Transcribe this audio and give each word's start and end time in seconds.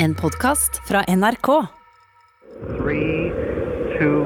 En 0.00 0.14
podkast 0.14 0.76
fra 0.86 1.02
NRK. 1.08 1.66
Three, 2.78 3.32
two, 3.98 4.22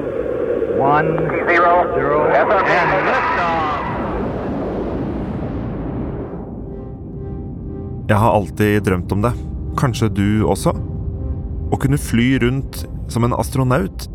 one, 0.77 1.07
zero, 1.49 1.71
zero. 1.95 2.19
Jeg 8.07 8.17
har 8.17 8.29
alltid 8.29 8.83
drømt 8.85 9.11
om 9.17 9.25
det. 9.25 9.33
Kanskje 9.81 10.11
du 10.13 10.45
også? 10.45 10.75
Å 11.73 11.81
kunne 11.81 11.97
fly 11.97 12.27
rundt 12.45 12.83
som 13.09 13.25
en 13.25 13.33
astronaut. 13.33 14.05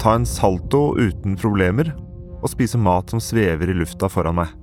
Ta 0.00 0.16
en 0.16 0.24
salto 0.24 0.94
uten 0.96 1.36
problemer. 1.36 1.92
Og 2.40 2.54
spise 2.54 2.80
mat 2.80 3.12
som 3.12 3.20
svever 3.20 3.68
i 3.68 3.76
lufta 3.76 4.08
foran 4.08 4.40
meg. 4.40 4.56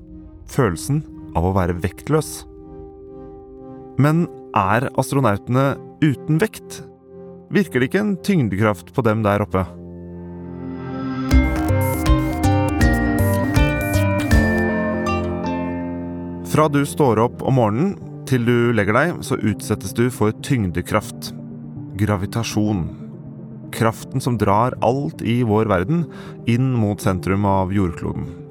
Følelsen 0.50 1.04
av 1.38 1.46
å 1.46 1.54
være 1.54 1.78
vektløs. 1.86 2.40
Men 4.02 4.26
er 4.58 4.90
astronautene 4.98 5.76
uten 6.02 6.40
vekt? 6.42 6.82
Virker 7.54 7.80
det 7.80 7.90
ikke 7.90 8.02
en 8.04 8.16
tyngdekraft 8.24 8.94
på 8.94 9.04
dem 9.08 9.24
der 9.26 9.44
oppe? 9.46 9.64
Fra 16.48 16.68
du 16.72 16.82
står 16.88 17.20
opp 17.22 17.44
om 17.46 17.60
morgenen 17.60 17.96
til 18.28 18.44
du 18.48 18.74
legger 18.76 18.96
deg, 18.98 19.20
så 19.24 19.38
utsettes 19.40 19.94
du 19.96 20.08
for 20.12 20.36
tyngdekraft. 20.44 21.32
Gravitasjon. 22.00 22.88
Kraften 23.76 24.24
som 24.24 24.40
drar 24.40 24.76
alt 24.86 25.22
i 25.22 25.42
vår 25.48 25.70
verden 25.72 26.06
inn 26.50 26.74
mot 26.76 27.04
sentrum 27.04 27.46
av 27.48 27.72
jordkloden. 27.76 28.47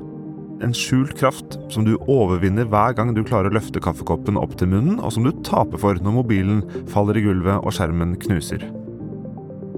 En 0.64 0.72
skjult 0.72 1.12
kraft 1.18 1.58
som 1.72 1.84
du 1.84 1.96
overvinner 2.08 2.64
hver 2.72 2.94
gang 2.96 3.10
du 3.12 3.20
klarer 3.26 3.50
å 3.50 3.56
løfte 3.58 3.80
kaffekoppen 3.82 4.38
opp 4.40 4.54
til 4.56 4.70
munnen, 4.72 4.96
og 5.04 5.12
som 5.12 5.26
du 5.26 5.32
taper 5.44 5.80
for 5.80 6.00
når 6.00 6.14
mobilen 6.16 6.62
faller 6.92 7.18
i 7.20 7.24
gulvet 7.26 7.60
og 7.60 7.74
skjermen 7.76 8.14
knuser. 8.22 8.64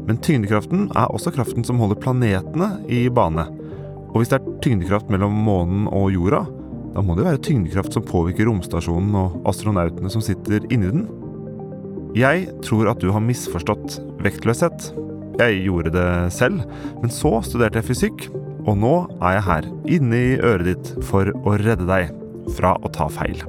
Men 0.09 0.21
tyngdekraften 0.25 0.87
er 0.97 1.11
også 1.11 1.35
kraften 1.35 1.67
som 1.67 1.83
holder 1.83 1.99
planetene 2.01 2.71
i 2.95 3.09
bane. 3.11 3.49
Og 4.13 4.21
hvis 4.21 4.31
det 4.31 4.39
er 4.39 4.55
tyngdekraft 4.65 5.11
mellom 5.13 5.35
månen 5.49 5.91
og 5.91 6.13
jorda, 6.15 6.45
da 6.95 7.03
må 7.05 7.19
det 7.19 7.27
være 7.27 7.43
tyngdekraft 7.45 7.99
som 7.99 8.07
påvirker 8.07 8.49
romstasjonen 8.49 9.19
og 9.19 9.51
astronautene 9.51 10.11
som 10.13 10.25
sitter 10.25 10.65
inni 10.71 10.95
den. 10.95 11.09
Jeg 12.17 12.49
tror 12.65 12.89
at 12.95 13.03
du 13.03 13.11
har 13.13 13.23
misforstått 13.23 13.99
vektløshet. 14.25 14.93
Jeg 15.43 15.61
gjorde 15.67 15.93
det 15.95 16.09
selv, 16.35 16.63
men 17.03 17.13
så 17.13 17.37
studerte 17.47 17.83
jeg 17.83 17.91
fysikk, 17.91 18.31
og 18.69 18.77
nå 18.77 18.95
er 19.23 19.39
jeg 19.39 19.47
her, 19.47 19.69
inne 19.97 20.19
i 20.21 20.37
øret 20.45 20.69
ditt, 20.69 20.93
for 21.09 21.31
å 21.33 21.57
redde 21.63 21.89
deg 21.89 22.13
fra 22.59 22.75
å 22.85 22.91
ta 22.93 23.09
feil. 23.13 23.41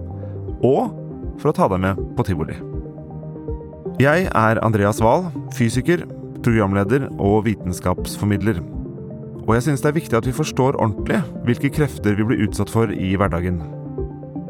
Og 0.64 0.95
for 1.39 1.52
å 1.52 1.56
ta 1.56 1.67
deg 1.72 1.81
med 1.84 2.00
på 2.16 2.26
tivoli. 2.28 2.56
Jeg 4.00 4.30
er 4.31 4.61
Andreas 4.64 5.02
Wahl, 5.03 5.28
fysiker, 5.58 6.06
programleder 6.39 7.09
og 7.20 7.44
vitenskapsformidler. 7.50 8.61
Og 9.44 9.56
jeg 9.58 9.66
synes 9.66 9.84
det 9.84 9.92
er 9.92 9.98
viktig 9.98 10.20
at 10.20 10.28
vi 10.30 10.36
forstår 10.36 10.78
ordentlig 10.80 11.20
hvilke 11.48 11.72
krefter 11.80 12.16
vi 12.16 12.28
blir 12.30 12.45
utsatt 12.48 12.72
for 12.72 12.92
i 12.94 13.16
hverdagen. 13.20 13.59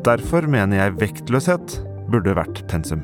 Derfor 0.06 0.46
mener 0.50 0.84
jeg 0.84 1.00
vektløshet 1.02 1.80
burde 2.12 2.36
vært 2.38 2.62
pensum. 2.70 3.02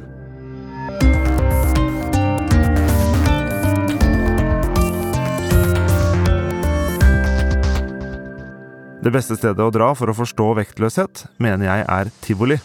Det 9.05 9.11
beste 9.13 9.35
stedet 9.37 9.61
å 9.61 9.69
dra 9.69 9.91
for 9.93 10.09
å 10.09 10.15
forstå 10.17 10.45
vektløshet, 10.57 11.27
mener 11.37 11.67
jeg 11.67 11.83
er 11.93 12.07
tivoli. 12.25 12.55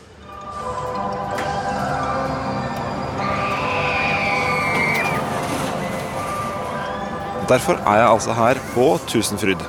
Derfor 7.51 7.77
er 7.83 8.01
jeg 8.01 8.07
altså 8.07 8.39
her 8.39 8.61
på 8.73 8.87
Tusenfryd. 9.11 9.67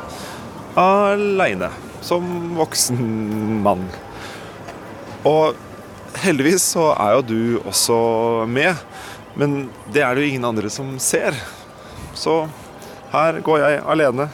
Aleine. 0.80 1.74
Som 2.00 2.56
voksen 2.56 3.04
mann. 3.68 3.84
Og 5.28 5.60
heldigvis 6.24 6.72
så 6.72 6.94
er 6.94 7.18
jo 7.18 7.26
du 7.34 7.42
også 7.66 7.98
med. 8.48 8.80
Men 9.36 9.66
det 9.92 10.06
er 10.08 10.16
det 10.16 10.24
jo 10.24 10.32
ingen 10.32 10.48
andre 10.54 10.72
som 10.72 10.96
ser. 11.04 11.36
Så 12.16 12.46
her 13.12 13.44
går 13.44 13.60
jeg 13.60 13.84
alene 13.92 14.32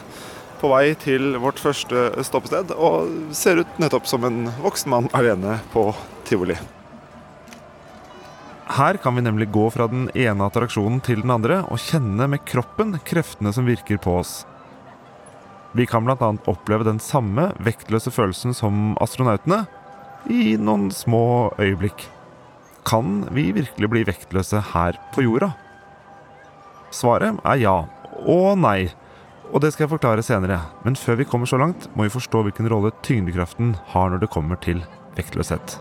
på 0.60 0.70
vei 0.72 0.94
til 0.98 1.36
vårt 1.42 1.60
første 1.62 2.10
stoppested 2.26 2.74
og 2.74 3.32
ser 3.36 3.62
ut 3.62 3.78
nettopp 3.80 4.08
som 4.10 4.26
en 4.26 4.48
voksen 4.62 4.92
mann 4.92 5.08
alene 5.16 5.58
på 5.72 5.88
tivoli. 6.28 6.56
Her 8.68 8.98
kan 9.00 9.16
vi 9.16 9.24
nemlig 9.24 9.48
gå 9.54 9.64
fra 9.72 9.86
den 9.88 10.10
ene 10.12 10.44
attraksjonen 10.44 11.00
til 11.04 11.22
den 11.24 11.32
andre 11.32 11.62
og 11.72 11.80
kjenne 11.80 12.28
med 12.28 12.44
kroppen 12.48 12.98
kreftene 13.08 13.54
som 13.56 13.68
virker 13.68 14.00
på 14.02 14.18
oss. 14.20 14.42
Vi 15.72 15.86
kan 15.88 16.04
bl.a. 16.04 16.16
oppleve 16.50 16.84
den 16.84 17.00
samme 17.00 17.50
vektløse 17.64 18.12
følelsen 18.12 18.54
som 18.56 18.92
astronautene 19.00 19.64
i 20.28 20.56
noen 20.60 20.90
små 20.92 21.54
øyeblikk. 21.60 22.08
Kan 22.88 23.22
vi 23.32 23.50
virkelig 23.56 23.90
bli 23.92 24.04
vektløse 24.08 24.60
her 24.74 25.00
på 25.14 25.24
jorda? 25.24 25.52
Svaret 26.92 27.40
er 27.44 27.60
ja 27.60 27.78
og 28.18 28.58
nei, 28.58 28.88
og 29.52 29.62
det 29.64 29.72
skal 29.72 29.86
jeg 29.86 29.94
forklare 29.96 30.24
senere. 30.24 30.60
Men 30.84 30.98
før 30.98 31.20
vi 31.20 31.28
kommer 31.28 31.48
så 31.48 31.60
langt, 31.60 31.88
må 31.96 32.06
vi 32.06 32.14
forstå 32.14 32.44
hvilken 32.46 32.70
rolle 32.72 32.92
tyngdekraften 33.02 33.76
har 33.94 34.10
når 34.12 34.24
det 34.24 34.32
kommer 34.34 34.60
til 34.60 34.84
vektløshet. 35.18 35.78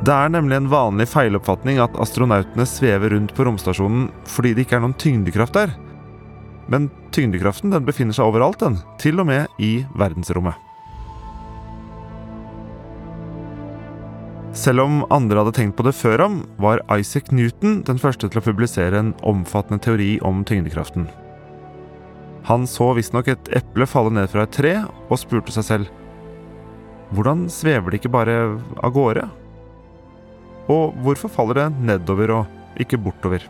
Det 0.00 0.14
er 0.16 0.30
nemlig 0.32 0.56
en 0.56 0.70
vanlig 0.72 1.04
feiloppfatning 1.12 1.76
at 1.84 1.94
astronautene 2.00 2.64
svever 2.66 3.12
rundt 3.12 3.34
på 3.36 3.44
romstasjonen 3.46 4.08
fordi 4.26 4.54
det 4.56 4.64
ikke 4.64 4.78
er 4.80 4.84
noen 4.86 4.96
tyngdekraft 4.98 5.54
der. 5.54 5.76
Men 6.70 6.88
tyngdekraften 7.14 7.72
den 7.74 7.86
befinner 7.86 8.14
seg 8.14 8.30
overalt, 8.30 8.62
den. 8.62 8.78
Til 9.02 9.18
og 9.22 9.26
med 9.30 9.62
i 9.62 9.80
verdensrommet. 9.98 10.54
Selv 14.56 14.82
om 14.82 15.02
andre 15.14 15.38
hadde 15.38 15.54
tenkt 15.54 15.76
på 15.78 15.84
det 15.86 15.94
før 15.94 16.24
ham, 16.24 16.40
var 16.58 16.82
Isaac 16.90 17.30
Newton 17.34 17.82
den 17.86 18.00
første 18.02 18.26
til 18.26 18.40
å 18.40 18.44
publisere 18.44 18.98
en 18.98 19.12
omfattende 19.26 19.82
teori 19.82 20.16
om 20.26 20.42
tyngdekraften. 20.46 21.06
Han 22.48 22.66
så 22.66 22.90
visstnok 22.96 23.30
et 23.30 23.50
eple 23.60 23.86
falle 23.86 24.14
ned 24.16 24.30
fra 24.32 24.46
et 24.46 24.54
tre, 24.54 24.74
og 25.08 25.20
spurte 25.22 25.54
seg 25.54 25.66
selv 25.66 25.96
Hvordan 27.14 27.48
svever 27.50 27.90
det 27.90 28.00
ikke 28.00 28.12
bare 28.14 28.36
av 28.78 28.92
gårde? 28.94 29.24
Og 30.70 30.98
hvorfor 31.02 31.32
faller 31.34 31.64
det 31.64 31.70
nedover 31.82 32.34
og 32.36 32.82
ikke 32.82 33.00
bortover? 33.02 33.42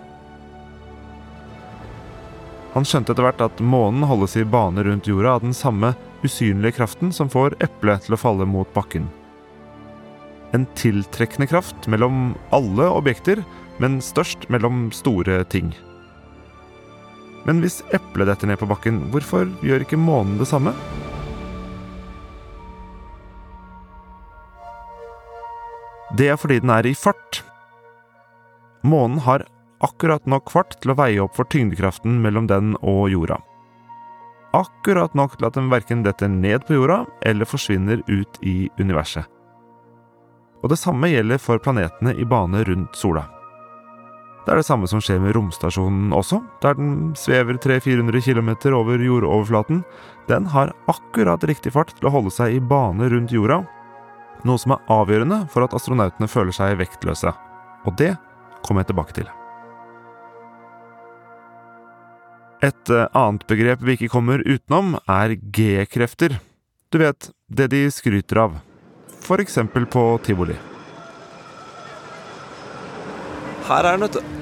Han 2.71 2.87
skjønte 2.87 3.11
etter 3.15 3.27
hvert 3.27 3.43
at 3.43 3.63
månen 3.67 4.07
holdes 4.07 4.37
i 4.39 4.45
bane 4.47 4.85
rundt 4.87 5.09
jorda 5.11 5.35
av 5.37 5.43
den 5.43 5.55
samme 5.57 5.93
usynlige 6.23 6.77
kraften 6.79 7.11
som 7.13 7.31
får 7.33 7.57
eplet 7.65 8.07
til 8.07 8.15
å 8.15 8.21
falle 8.21 8.47
mot 8.47 8.71
bakken. 8.77 9.09
En 10.55 10.67
tiltrekkende 10.79 11.49
kraft 11.51 11.87
mellom 11.91 12.37
alle 12.55 12.87
objekter, 12.91 13.43
men 13.83 13.99
størst 14.03 14.47
mellom 14.51 14.89
store 14.95 15.43
ting. 15.51 15.73
Men 17.47 17.63
hvis 17.63 17.81
eplet 17.97 18.29
detter 18.29 18.51
ned 18.51 18.61
på 18.61 18.69
bakken, 18.71 19.01
hvorfor 19.11 19.49
gjør 19.65 19.87
ikke 19.87 19.99
månen 19.99 20.39
det 20.39 20.51
samme? 20.51 20.75
Det 26.19 26.27
er 26.29 26.39
fordi 26.39 26.59
den 26.61 26.75
er 26.75 26.87
i 26.87 26.95
fart. 26.99 27.41
Månen 28.83 29.23
har 29.25 29.47
akkurat 29.85 30.27
nok 30.29 30.51
fart 30.53 30.77
til 30.81 30.93
å 30.93 30.99
veie 30.99 31.23
opp 31.25 31.37
for 31.39 31.49
tyngdekraften 31.51 32.21
mellom 32.23 32.49
den 32.51 32.75
og 32.81 33.09
jorda. 33.13 33.41
Akkurat 34.57 35.15
nok 35.15 35.37
til 35.39 35.47
at 35.47 35.57
den 35.57 35.71
verken 35.71 36.03
detter 36.03 36.31
ned 36.31 36.67
på 36.67 36.77
jorda 36.77 37.05
eller 37.27 37.49
forsvinner 37.49 38.03
ut 38.09 38.41
i 38.43 38.71
universet. 38.81 39.29
Og 40.61 40.73
det 40.73 40.81
samme 40.81 41.09
gjelder 41.09 41.41
for 41.41 41.63
planetene 41.63 42.17
i 42.19 42.27
bane 42.29 42.65
rundt 42.67 42.99
sola. 42.99 43.25
Det 44.45 44.55
er 44.55 44.61
det 44.61 44.67
samme 44.67 44.89
som 44.89 45.01
skjer 45.05 45.21
med 45.23 45.35
romstasjonen 45.37 46.15
også, 46.17 46.41
der 46.65 46.77
den 46.77 47.13
svever 47.17 47.59
300-400 47.61 48.25
km 48.25 48.75
over 48.75 49.01
jordoverflaten. 49.05 49.83
Den 50.29 50.49
har 50.53 50.75
akkurat 50.91 51.45
riktig 51.49 51.75
fart 51.77 51.93
til 51.97 52.09
å 52.09 52.15
holde 52.17 52.33
seg 52.35 52.57
i 52.57 52.61
bane 52.61 53.09
rundt 53.13 53.37
jorda, 53.37 53.63
noe 54.49 54.61
som 54.61 54.75
er 54.75 54.87
avgjørende 54.91 55.45
for 55.53 55.65
at 55.65 55.77
astronautene 55.77 56.29
føler 56.29 56.57
seg 56.57 56.81
vektløse. 56.81 57.33
Og 57.85 57.97
det 58.01 58.17
kommer 58.65 58.83
jeg 58.83 58.93
tilbake 58.93 59.21
til. 59.21 59.40
Et 62.61 62.93
annet 62.93 63.47
begrep 63.49 63.81
vi 63.87 63.97
ikke 63.97 64.11
kommer 64.13 64.43
utenom, 64.45 64.99
er 65.09 65.37
G-krefter. 65.41 66.37
Du 66.93 66.99
vet, 67.01 67.31
det 67.49 67.71
de 67.73 67.87
skryter 67.93 68.43
av. 68.43 68.59
For 69.25 69.41
eksempel 69.41 69.87
på 69.89 70.03
tivoli. 70.27 70.57
Her 73.71 73.87
er 73.87 73.97
den, 73.97 74.05
vet 74.09 74.19
du. 74.19 74.37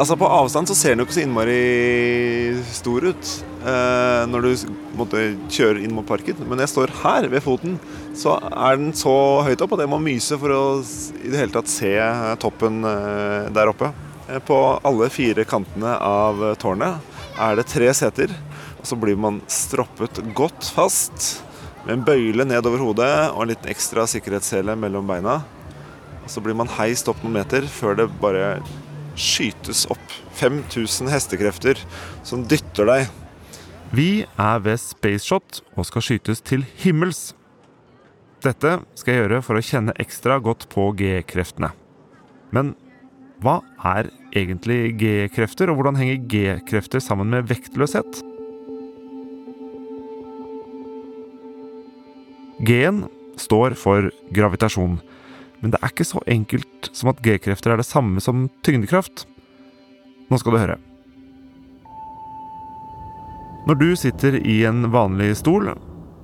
Altså 0.00 0.14
På 0.16 0.28
avstand 0.30 0.70
så 0.70 0.76
ser 0.78 0.94
den 0.94 1.02
jo 1.02 1.08
ikke 1.08 1.16
så 1.16 1.22
innmari 1.24 1.56
stor 2.70 3.04
ut 3.10 3.30
eh, 3.66 4.20
når 4.30 4.44
du 4.46 4.76
måtte 4.96 5.24
kjøre 5.50 5.82
inn 5.82 5.96
mot 5.96 6.06
parken. 6.06 6.38
Men 6.46 6.62
jeg 6.62 6.70
står 6.70 6.94
her 7.02 7.26
ved 7.32 7.42
foten, 7.42 7.74
så 8.16 8.36
er 8.38 8.78
den 8.78 8.94
så 8.96 9.12
høyt 9.44 9.64
opp 9.66 9.74
at 9.74 9.82
jeg 9.82 9.90
må 9.90 9.98
myse 10.00 10.38
for 10.38 10.54
å 10.54 10.62
i 11.18 11.26
det 11.26 11.42
hele 11.42 11.56
tatt 11.58 11.68
se 11.72 11.90
toppen 12.40 12.86
eh, 12.86 13.50
der 13.52 13.72
oppe. 13.74 13.90
Eh, 14.30 14.38
på 14.38 14.60
alle 14.86 15.10
fire 15.12 15.44
kantene 15.48 15.98
av 15.98 16.46
tårnet 16.62 17.09
er 17.40 17.58
det 17.58 17.68
tre 17.70 17.88
seter. 17.96 18.32
Og 18.80 18.88
så 18.88 18.98
blir 18.98 19.18
man 19.20 19.40
stroppet 19.50 20.20
godt 20.36 20.68
fast 20.74 21.40
med 21.86 21.96
en 21.96 22.04
bøyle 22.04 22.44
nedover 22.44 22.82
hodet 22.84 23.12
og 23.32 23.42
en 23.44 23.52
liten 23.52 23.72
ekstra 23.72 24.06
sikkerhetssele 24.10 24.76
mellom 24.78 25.08
beina. 25.08 25.40
Og 26.24 26.30
så 26.32 26.42
blir 26.44 26.56
man 26.56 26.70
heist 26.76 27.08
opp 27.10 27.22
noen 27.24 27.38
meter 27.40 27.66
før 27.70 27.98
det 28.02 28.10
bare 28.22 28.60
skytes 29.20 29.86
opp 29.90 30.16
5000 30.40 31.10
hestekrefter 31.12 31.80
som 32.26 32.44
dytter 32.48 32.88
deg. 32.88 33.10
Vi 33.90 34.22
er 34.22 34.60
ved 34.62 34.78
Spaceshot 34.78 35.62
og 35.74 35.86
skal 35.88 36.04
skytes 36.06 36.44
til 36.46 36.62
himmels. 36.82 37.32
Dette 38.40 38.78
skal 38.96 39.12
jeg 39.12 39.24
gjøre 39.24 39.42
for 39.44 39.58
å 39.58 39.64
kjenne 39.64 39.96
ekstra 40.00 40.38
godt 40.40 40.68
på 40.72 40.86
G-kreftene. 40.96 41.72
Men 42.54 42.72
hva 43.40 43.60
er 43.96 44.10
egentlig 44.36 44.96
G-krefter, 45.00 45.70
og 45.70 45.80
hvordan 45.80 45.96
henger 45.96 46.20
G-krefter 46.28 47.00
sammen 47.00 47.32
med 47.32 47.48
vektløshet? 47.48 48.20
G-en 52.60 53.06
står 53.40 53.78
for 53.80 54.10
gravitasjon. 54.36 54.98
Men 55.60 55.72
det 55.72 55.80
er 55.80 55.92
ikke 55.92 56.08
så 56.08 56.20
enkelt 56.28 56.90
som 56.92 57.12
at 57.12 57.24
G-krefter 57.24 57.72
er 57.72 57.80
det 57.80 57.88
samme 57.88 58.20
som 58.20 58.48
tyngdekraft. 58.66 59.24
Nå 60.28 60.40
skal 60.40 60.54
du 60.54 60.60
høre. 60.60 60.78
Når 63.68 63.76
du 63.80 63.88
sitter 63.96 64.36
i 64.40 64.62
en 64.68 64.88
vanlig 64.92 65.32
stol, 65.40 65.72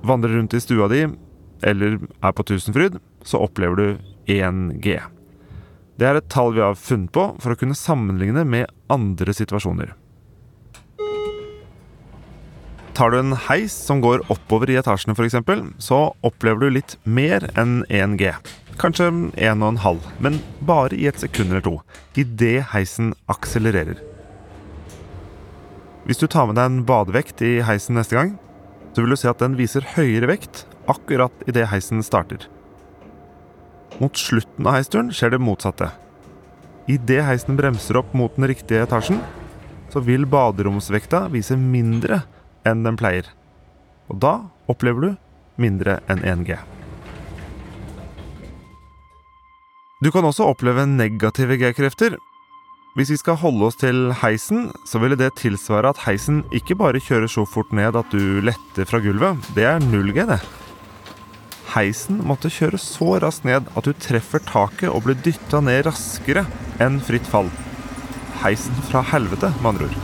vandrer 0.05 0.37
rundt 0.37 0.53
i 0.57 0.61
stua 0.61 0.89
di 0.93 1.05
eller 1.65 1.97
er 1.97 2.33
på 2.37 2.45
Tusenfryd, 2.45 3.01
så 3.25 3.41
opplever 3.41 3.77
du 3.77 3.87
1G. 4.29 5.16
Det 5.97 6.05
er 6.05 6.19
et 6.19 6.27
tall 6.29 6.53
vi 6.53 6.61
har 6.61 6.77
funnet 6.77 7.09
på 7.13 7.23
for 7.41 7.53
å 7.53 7.57
kunne 7.57 7.77
sammenligne 7.77 8.43
med 8.45 8.69
andre 8.93 9.33
situasjoner. 9.33 9.95
Tar 12.97 13.13
du 13.13 13.19
en 13.19 13.35
heis 13.47 13.73
som 13.73 13.99
går 14.01 14.23
oppover 14.33 14.71
i 14.73 14.77
etasjene 14.79 15.13
f.eks., 15.13 15.37
så 15.81 15.99
opplever 16.25 16.65
du 16.65 16.77
litt 16.77 16.95
mer 17.05 17.45
enn 17.57 17.83
1G. 17.93 18.31
Kanskje 18.81 19.09
1,5, 19.09 20.01
men 20.21 20.39
bare 20.65 20.97
i 20.97 21.05
et 21.09 21.21
sekund 21.21 21.53
eller 21.53 21.65
to. 21.65 21.75
Idet 22.17 22.71
heisen 22.73 23.13
akselererer. 23.29 24.01
Hvis 26.09 26.21
du 26.21 26.27
tar 26.29 26.49
med 26.49 26.57
deg 26.57 26.69
en 26.69 26.83
badevekt 26.89 27.41
i 27.45 27.57
heisen 27.65 27.97
neste 27.97 28.17
gang, 28.17 28.35
så 28.93 29.01
vil 29.03 29.13
du 29.13 29.19
se 29.19 29.29
at 29.29 29.41
den 29.41 29.57
viser 29.57 29.85
høyere 29.97 30.29
vekt 30.29 30.65
akkurat 30.89 31.45
idet 31.49 31.67
heisen 31.73 32.05
starter. 32.05 32.45
Mot 34.01 34.19
slutten 34.19 34.67
av 34.67 34.77
heisturen 34.77 35.09
skjer 35.15 35.33
det 35.33 35.41
motsatte. 35.41 35.89
Idet 36.87 37.23
heisen 37.27 37.57
bremser 37.59 37.99
opp 37.99 38.13
mot 38.15 38.35
den 38.37 38.47
riktige 38.47 38.85
etasjen, 38.85 39.19
så 39.91 40.03
vil 40.03 40.27
baderomsvekta 40.29 41.25
vise 41.33 41.57
mindre 41.59 42.21
enn 42.67 42.83
den 42.85 42.99
pleier. 42.99 43.27
Og 44.11 44.19
da 44.23 44.33
opplever 44.71 45.03
du 45.03 45.11
mindre 45.59 45.99
enn 46.11 46.23
1G. 46.23 46.59
Du 50.03 50.11
kan 50.13 50.27
også 50.27 50.45
oppleve 50.51 50.85
negative 50.85 51.57
G-krefter. 51.57 52.19
Hvis 52.97 53.11
vi 53.13 53.17
skal 53.17 53.39
holde 53.41 53.65
oss 53.65 53.79
til 53.81 54.11
heisen, 54.21 54.69
så 54.85 55.01
ville 55.01 55.17
det 55.17 55.35
tilsvare 55.41 55.89
at 55.89 56.03
heisen 56.05 56.43
ikke 56.53 56.77
bare 56.77 57.01
kjører 57.01 57.29
så 57.29 57.43
fort 57.49 57.73
ned 57.73 57.97
at 57.97 58.13
du 58.13 58.39
letter 58.45 58.85
fra 58.89 59.01
gulvet. 59.01 59.41
Det 59.57 59.65
er 59.69 59.81
0G, 59.81 60.23
det. 60.29 60.39
Heisen 61.73 62.21
måtte 62.23 62.51
kjøre 62.53 62.79
så 62.79 63.17
raskt 63.23 63.47
ned 63.47 63.67
at 63.75 63.87
du 63.87 63.91
treffer 63.99 64.43
taket 64.47 64.89
og 64.91 65.03
blir 65.05 65.17
dytta 65.25 65.59
ned 65.63 65.83
raskere 65.89 66.45
enn 66.83 67.01
fritt 67.03 67.27
fall. 67.27 67.51
Heisen 68.43 68.77
fra 68.87 69.01
helvete, 69.11 69.51
med 69.59 69.73
andre 69.73 69.89
ord. 69.89 69.97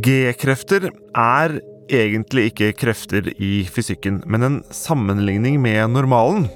G-krefter 0.00 0.90
er 1.18 1.58
egentlig 1.90 2.50
ikke 2.50 2.72
krefter 2.78 3.32
i 3.42 3.66
fysikken, 3.68 4.22
men 4.26 4.46
en 4.46 4.58
sammenligning 4.74 5.58
med 5.62 5.90
normalen. 5.96 6.46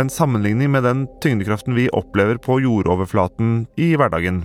En 0.00 0.10
sammenligning 0.10 0.72
med 0.74 0.82
den 0.82 1.06
tyngdekraften 1.22 1.76
vi 1.76 1.86
opplever 1.94 2.40
på 2.42 2.58
jordoverflaten 2.64 3.64
i 3.78 3.92
hverdagen. 3.94 4.44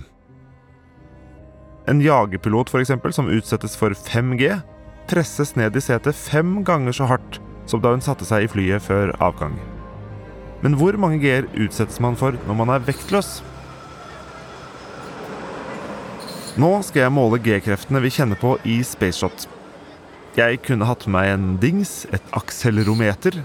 En 1.88 2.00
jagerpilot 2.00 2.70
eksempel, 2.82 3.12
som 3.12 3.30
utsettes 3.32 3.76
for 3.76 3.94
5G, 3.96 4.60
presses 5.10 5.54
ned 5.56 5.76
i 5.76 5.82
setet 5.82 6.16
fem 6.16 6.60
ganger 6.64 6.92
så 6.92 7.08
hardt 7.10 7.40
som 7.70 7.80
da 7.82 7.94
hun 7.94 8.02
satte 8.04 8.26
seg 8.26 8.44
i 8.44 8.50
flyet 8.50 8.84
før 8.84 9.14
avgang. 9.22 9.56
Men 10.60 10.76
hvor 10.76 10.96
mange 11.00 11.20
G-er 11.22 11.48
utsettes 11.56 12.00
man 12.04 12.18
for 12.20 12.36
når 12.46 12.58
man 12.58 12.72
er 12.74 12.84
vektløs? 12.84 13.40
Nå 16.60 16.70
skal 16.84 17.06
jeg 17.06 17.14
måle 17.14 17.40
G-kreftene 17.40 18.02
vi 18.04 18.12
kjenner 18.12 18.38
på 18.38 18.56
i 18.68 18.80
Spaceshot. 18.84 19.46
Jeg 20.36 20.60
kunne 20.66 20.86
hatt 20.86 21.06
med 21.06 21.16
meg 21.16 21.32
en 21.32 21.48
dings, 21.62 22.04
et 22.12 22.26
akselerometer, 22.36 23.40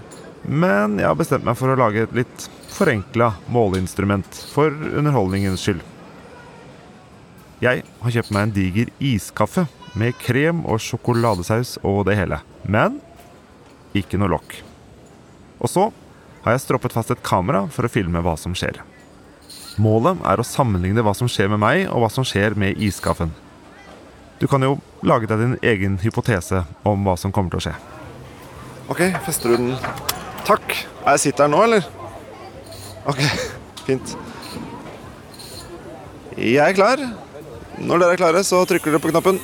men 0.46 1.00
jeg 1.00 1.08
har 1.08 1.18
bestemt 1.18 1.46
meg 1.46 1.56
for 1.58 1.72
å 1.72 1.78
lage 1.78 2.04
et 2.04 2.14
litt 2.14 2.48
forenkla 2.76 3.32
måleinstrument 3.50 4.42
for 4.52 4.70
underholdningens 4.70 5.64
skyld. 5.64 5.82
Jeg 7.62 7.86
har 8.02 8.12
kjøpt 8.12 8.32
meg 8.36 8.46
en 8.46 8.52
diger 8.52 8.90
iskaffe 9.00 9.64
med 9.96 10.16
krem 10.20 10.58
og 10.68 10.80
sjokoladesaus 10.84 11.78
og 11.80 12.02
det 12.08 12.18
hele. 12.18 12.42
Men 12.68 12.98
ikke 13.96 14.20
noe 14.20 14.34
lokk. 14.34 14.58
Og 15.56 15.72
så 15.72 15.86
har 16.44 16.52
jeg 16.52 16.66
stroppet 16.66 16.92
fast 16.92 17.14
et 17.14 17.24
kamera 17.24 17.64
for 17.72 17.88
å 17.88 17.92
filme 17.92 18.20
hva 18.22 18.36
som 18.38 18.52
skjer. 18.56 18.82
Målet 19.80 20.20
er 20.28 20.40
å 20.40 20.46
sammenligne 20.46 21.02
hva 21.04 21.16
som 21.16 21.28
skjer 21.32 21.50
med 21.52 21.60
meg, 21.60 21.82
og 21.88 22.04
hva 22.04 22.12
som 22.12 22.24
skjer 22.28 22.54
med 22.60 22.78
iskaffen. 22.80 23.32
Du 24.40 24.46
kan 24.48 24.60
jo 24.64 24.76
lage 25.04 25.28
deg 25.28 25.40
din 25.40 25.58
egen 25.64 25.98
hypotese 26.04 26.62
om 26.84 27.04
hva 27.08 27.16
som 27.20 27.32
kommer 27.32 27.52
til 27.52 27.60
å 27.60 27.66
skje. 27.66 27.76
Ok, 28.92 29.02
fester 29.26 29.52
du 29.52 29.56
den 29.64 29.76
Takk. 30.46 30.76
Er 31.02 31.16
jeg 31.16 31.24
sitter 31.24 31.48
her 31.48 31.52
nå, 31.56 31.62
eller? 31.66 31.88
Ok, 33.08 33.24
fint. 33.88 34.12
Jeg 36.36 36.60
er 36.62 36.76
klar. 36.76 37.00
Når 37.76 38.00
dere 38.00 38.14
er 38.14 38.20
klare, 38.20 38.42
så 38.46 38.62
trykker 38.68 38.94
dere 38.94 39.02
på 39.04 39.10
knappen. 39.12 39.40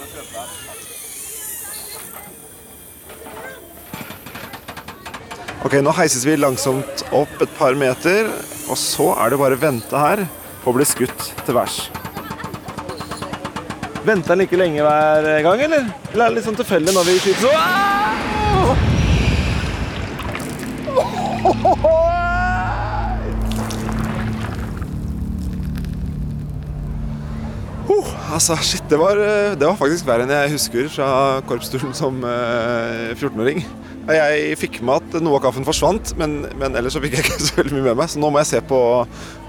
Ok, 5.62 5.77
nå 5.85 5.93
heises 5.95 6.25
vi 6.27 6.35
langsomt 6.41 7.05
opp 7.15 7.43
et 7.45 7.53
par 7.59 7.77
meter, 7.79 8.33
og 8.67 8.79
så 8.81 9.12
er 9.23 9.31
det 9.33 9.39
bare 9.41 9.59
å 9.59 9.62
vente 9.62 10.01
her 10.01 10.25
på 10.65 10.73
å 10.73 10.77
bli 10.77 10.87
skutt 10.89 11.29
til 11.45 11.57
værs. 11.57 11.85
Venter 14.03 14.33
den 14.33 14.43
like 14.43 14.59
lenge 14.59 14.83
hver 14.83 15.29
gang, 15.47 15.62
eller? 15.69 15.87
Eller 16.11 16.25
er 16.25 16.33
det 16.33 16.41
litt 16.41 16.49
sånn 16.49 16.59
tilfeldig 16.59 16.97
når 16.97 17.07
vi 17.07 17.19
skyter 17.23 17.47
så 17.47 17.55
Oh, 20.93 22.22
altså, 28.35 28.56
shit, 28.64 28.85
det 28.90 28.99
var, 29.00 29.18
eh, 29.21 29.54
det 29.59 29.66
var 29.66 29.78
faktisk 29.78 30.06
verre 30.09 30.26
enn 30.26 30.35
jeg 30.35 30.54
husker 30.54 30.90
fra 30.92 31.09
korpsturen 31.49 31.94
som 31.97 32.23
eh, 32.26 33.12
14-åring. 33.14 33.62
Jeg 34.09 34.59
fikk 34.59 34.80
med 34.82 34.99
at 34.99 35.23
noe 35.23 35.38
av 35.38 35.44
kaffen 35.44 35.66
forsvant, 35.66 36.14
men, 36.18 36.42
men, 36.59 36.75
ellers 36.78 36.97
så 36.97 37.02
fikk 37.04 37.16
jeg 37.18 37.26
ikke 37.26 37.38
så 37.49 37.61
veldig 37.61 37.76
mye 37.76 37.87
med 37.90 38.00
meg. 38.02 38.11
Så 38.11 38.23
nå 38.23 38.32
må 38.32 38.42
jeg 38.42 38.50
se 38.54 38.62
på, 38.66 38.80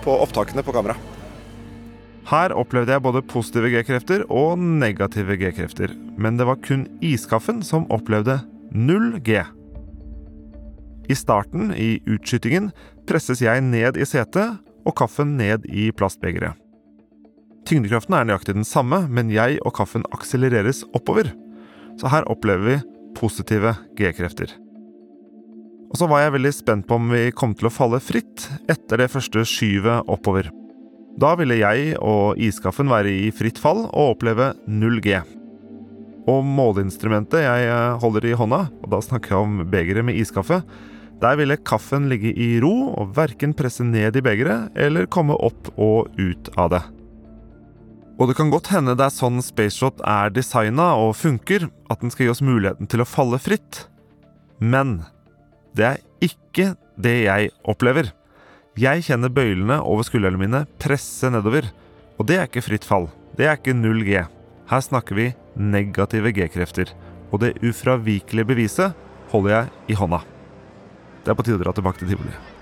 på 0.05 0.17
opptakene 0.25 0.65
på 0.65 0.75
kamera. 0.75 0.97
Her 2.29 2.53
opplevde 2.55 2.93
jeg 2.95 3.03
både 3.03 3.23
positive 3.27 3.69
G-krefter 3.73 4.23
og 4.31 4.55
negative 4.61 5.35
G-krefter. 5.41 5.91
Men 6.15 6.39
det 6.39 6.47
var 6.47 6.61
kun 6.63 6.87
iskaffen 7.03 7.59
som 7.65 7.89
opplevde 7.91 8.39
null 8.71 9.17
G. 9.25 9.41
I 11.11 11.15
starten, 11.19 11.73
i 11.75 11.97
utskytingen, 12.07 12.71
presses 13.09 13.43
jeg 13.43 13.65
ned 13.65 13.99
i 13.99 14.07
setet 14.07 14.61
og 14.87 14.95
kaffen 14.99 15.35
ned 15.39 15.67
i 15.67 15.89
plastbegeret. 15.95 16.62
Tyngdekraften 17.63 18.15
er 18.17 18.27
nøyaktig 18.27 18.57
den 18.57 18.67
samme, 18.67 19.05
men 19.07 19.31
jeg 19.31 19.61
og 19.63 19.75
kaffen 19.77 20.03
akselereres 20.15 20.83
oppover. 20.91 21.31
Så 21.99 22.09
her 22.11 22.27
opplever 22.31 22.65
vi 22.67 22.81
positive 23.15 23.75
G-krefter. 23.95 24.51
Og 25.93 25.99
så 26.01 26.07
var 26.09 26.23
jeg 26.23 26.33
veldig 26.33 26.51
spent 26.55 26.87
på 26.89 26.97
om 26.97 27.11
vi 27.13 27.27
kom 27.37 27.53
til 27.55 27.69
å 27.69 27.73
falle 27.73 28.01
fritt 28.01 28.47
etter 28.71 29.03
det 29.03 29.11
første 29.13 29.45
skyvet 29.45 30.09
oppover. 30.09 30.49
Da 31.21 31.35
ville 31.37 31.59
jeg 31.59 31.93
og 32.01 32.39
iskaffen 32.41 32.89
være 32.89 33.11
i 33.13 33.29
fritt 33.35 33.61
fall 33.61 33.85
og 33.85 34.15
oppleve 34.15 34.49
0 34.65 34.97
G. 35.05 35.19
Og 36.25 36.41
måleinstrumentet 36.47 37.45
jeg 37.45 37.69
eh, 37.69 37.99
holder 38.01 38.25
i 38.25 38.33
hånda, 38.39 38.63
og 38.81 38.89
da 38.89 39.01
snakker 39.05 39.35
jeg 39.35 39.45
om 39.45 39.61
begeret 39.69 40.07
med 40.07 40.17
iskaffe, 40.17 40.63
der 41.21 41.37
ville 41.39 41.59
kaffen 41.61 42.09
ligge 42.11 42.33
i 42.33 42.57
ro 42.63 42.73
og 42.89 43.13
verken 43.15 43.53
presse 43.55 43.85
ned 43.85 44.17
i 44.17 44.25
begeret 44.25 44.73
eller 44.73 45.07
komme 45.13 45.37
opp 45.37 45.69
og 45.77 46.09
ut 46.17 46.49
av 46.57 46.73
det. 46.73 46.83
Og 48.23 48.29
det 48.29 48.37
kan 48.37 48.53
godt 48.53 48.69
hende 48.71 48.93
det 48.95 49.03
er 49.03 49.11
sånn 49.11 49.41
Spaceshot 49.43 49.97
er 50.07 50.29
designa 50.31 50.93
og 50.95 51.17
funker, 51.19 51.65
at 51.91 51.99
den 51.99 52.13
skal 52.13 52.23
gi 52.23 52.31
oss 52.31 52.41
muligheten 52.45 52.87
til 52.87 53.03
å 53.03 53.07
falle 53.09 53.35
fritt. 53.35 53.81
Men 54.63 55.01
det 55.75 55.89
er 55.89 55.99
ikke 56.23 56.69
det 56.95 57.17
jeg 57.25 57.51
opplever. 57.67 58.13
Jeg 58.79 59.03
kjenner 59.09 59.33
bøylene 59.33 59.81
over 59.83 60.07
skuldrene 60.07 60.39
mine 60.39 60.63
presse 60.79 61.27
nedover, 61.35 61.67
og 62.15 62.31
det 62.31 62.39
er 62.39 62.47
ikke 62.47 62.63
fritt 62.63 62.87
fall. 62.87 63.09
Det 63.35 63.49
er 63.49 63.59
ikke 63.59 63.75
0G. 63.75 64.23
Her 64.71 64.87
snakker 64.87 65.19
vi 65.19 65.27
negative 65.59 66.31
G-krefter, 66.31 66.95
og 67.27 67.43
det 67.43 67.57
ufravikelige 67.59 68.53
beviset 68.55 68.95
holder 69.35 69.57
jeg 69.57 69.71
i 69.91 69.99
hånda. 69.99 70.23
Det 71.27 71.35
er 71.35 71.35
på 71.35 71.43
tide 71.43 71.59
å 71.59 71.65
dra 71.67 71.75
tilbake 71.75 71.99
til 71.99 72.15
tivoli. 72.15 72.52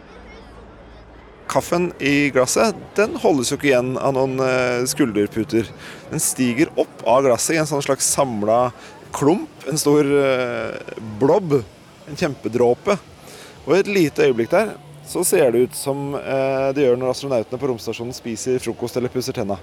Kaffen 1.52 1.90
i 2.00 2.30
glasset 2.32 2.78
den 2.96 3.18
holdes 3.20 3.52
jo 3.52 3.58
ikke 3.60 3.72
igjen 3.74 3.96
av 4.00 4.16
noen 4.16 4.40
eh, 4.46 4.86
skulderputer. 4.88 5.68
Den 6.12 6.24
stiger 6.24 6.72
opp 6.80 7.04
av 7.04 7.26
glasset 7.28 7.58
i 7.58 7.60
en 7.60 7.68
sånn 7.70 7.84
slags 7.84 8.08
samla 8.14 8.70
klump. 9.12 9.68
En 9.68 9.80
stor 9.80 10.08
blobb, 10.08 11.12
blob. 11.20 11.58
En 12.08 12.18
kjempedråpe. 12.18 12.96
Og 13.66 13.76
i 13.76 13.82
et 13.82 13.92
lite 13.92 14.26
øyeblikk 14.26 14.52
der 14.54 14.74
så 15.08 15.24
ser 15.28 15.52
det 15.52 15.66
ut 15.68 15.76
som 15.76 16.14
eh, 16.16 16.70
det 16.76 16.86
gjør 16.86 17.00
når 17.00 17.12
astronautene 17.12 17.60
på 17.60 17.70
romstasjonen 17.72 18.16
spiser 18.16 18.62
frokost 18.64 18.98
eller 18.98 19.12
pusser 19.12 19.36
tenna. 19.36 19.58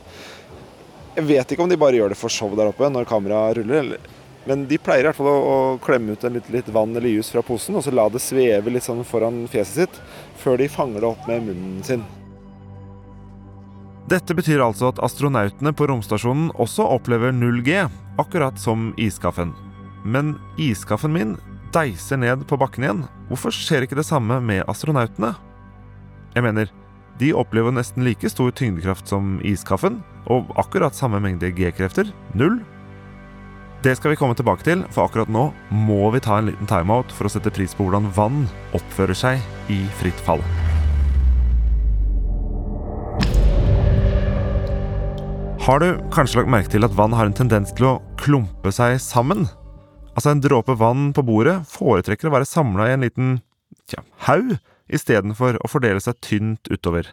Jeg 1.17 1.27
vet 1.27 1.53
ikke 1.55 1.65
om 1.65 1.71
de 1.71 1.79
bare 1.81 1.97
gjør 1.99 2.13
det 2.13 2.19
for 2.21 2.33
show 2.33 2.53
der 2.59 2.71
oppe 2.71 2.91
når 2.93 3.09
kameraet 3.09 3.59
ruller. 3.59 3.81
eller 3.81 4.18
men 4.49 4.65
de 4.69 4.79
pleier 4.81 5.05
i 5.05 5.09
hvert 5.11 5.19
fall 5.19 5.29
å, 5.29 5.39
å 5.39 5.57
klemme 5.85 6.17
ut 6.17 6.25
litt, 6.33 6.49
litt, 6.53 6.69
vann 6.73 6.97
eller 6.97 7.13
jus 7.13 7.29
fra 7.35 7.45
posen 7.45 7.77
og 7.77 7.85
så 7.85 7.93
la 7.93 8.07
det 8.13 8.23
sveve 8.25 8.73
litt 8.73 8.87
sånn 8.87 9.05
foran 9.07 9.43
fjeset 9.51 9.85
sitt 9.85 10.01
før 10.41 10.57
de 10.61 10.71
fanger 10.73 11.05
det 11.05 11.11
opp 11.11 11.29
med 11.29 11.45
munnen 11.51 11.85
sin. 11.85 12.07
Dette 14.09 14.33
betyr 14.33 14.63
altså 14.65 14.89
at 14.89 15.03
astronautene 15.05 15.75
på 15.77 15.85
romstasjonen 15.91 16.49
også 16.57 16.87
opplever 16.97 17.35
0G, 17.37 17.83
akkurat 18.17 18.57
som 18.57 18.95
iskaffen. 18.97 19.53
Men 20.09 20.39
iskaffen 20.57 21.13
min 21.13 21.35
deiser 21.77 22.17
ned 22.17 22.47
på 22.49 22.57
bakken 22.57 22.87
igjen. 22.87 23.03
Hvorfor 23.29 23.53
skjer 23.53 23.85
ikke 23.85 23.99
det 23.99 24.07
samme 24.09 24.41
med 24.41 24.65
astronautene? 24.71 25.35
Jeg 26.33 26.47
mener, 26.47 26.73
de 27.21 27.35
opplever 27.37 27.75
nesten 27.75 28.07
like 28.07 28.31
stor 28.33 28.55
tyngdekraft 28.57 29.11
som 29.11 29.37
iskaffen, 29.45 30.01
og 30.33 30.49
akkurat 30.61 30.97
samme 30.97 31.21
mengde 31.21 31.53
G-krefter, 31.53 32.09
null. 32.39 32.63
Det 33.79 33.93
skal 33.95 34.11
vi 34.11 34.17
komme 34.19 34.35
tilbake 34.35 34.65
til, 34.67 34.81
for 34.91 35.07
akkurat 35.07 35.29
nå 35.31 35.45
må 35.71 36.09
vi 36.11 36.19
ta 36.19 36.41
en 36.41 36.49
liten 36.49 36.67
timeout 36.67 37.13
for 37.15 37.29
å 37.29 37.31
sette 37.31 37.53
pris 37.55 37.77
på 37.79 37.85
hvordan 37.87 38.09
vann 38.17 38.41
oppfører 38.75 39.15
seg 39.15 39.71
i 39.71 39.77
fritt 40.01 40.19
fall. 40.27 40.43
Har 45.63 45.85
du 45.85 46.03
kanskje 46.11 46.41
lagt 46.41 46.51
merke 46.51 46.73
til 46.75 46.89
at 46.89 46.99
vann 46.99 47.15
har 47.15 47.31
en 47.31 47.39
tendens 47.39 47.71
til 47.79 47.87
å 47.87 47.95
klumpe 48.19 48.75
seg 48.75 48.97
sammen? 49.05 49.47
Altså 50.17 50.35
En 50.35 50.43
dråpe 50.43 50.75
vann 50.75 51.13
på 51.15 51.23
bordet 51.23 51.61
foretrekker 51.71 52.33
å 52.33 52.35
være 52.35 52.51
samla 52.51 52.91
i 52.91 52.97
en 52.97 53.07
liten 53.07 53.33
tja, 53.87 54.03
haug 54.27 54.57
istedenfor 54.91 55.61
å 55.63 55.71
fordele 55.71 56.03
seg 56.03 56.19
tynt 56.25 56.67
utover. 56.73 57.13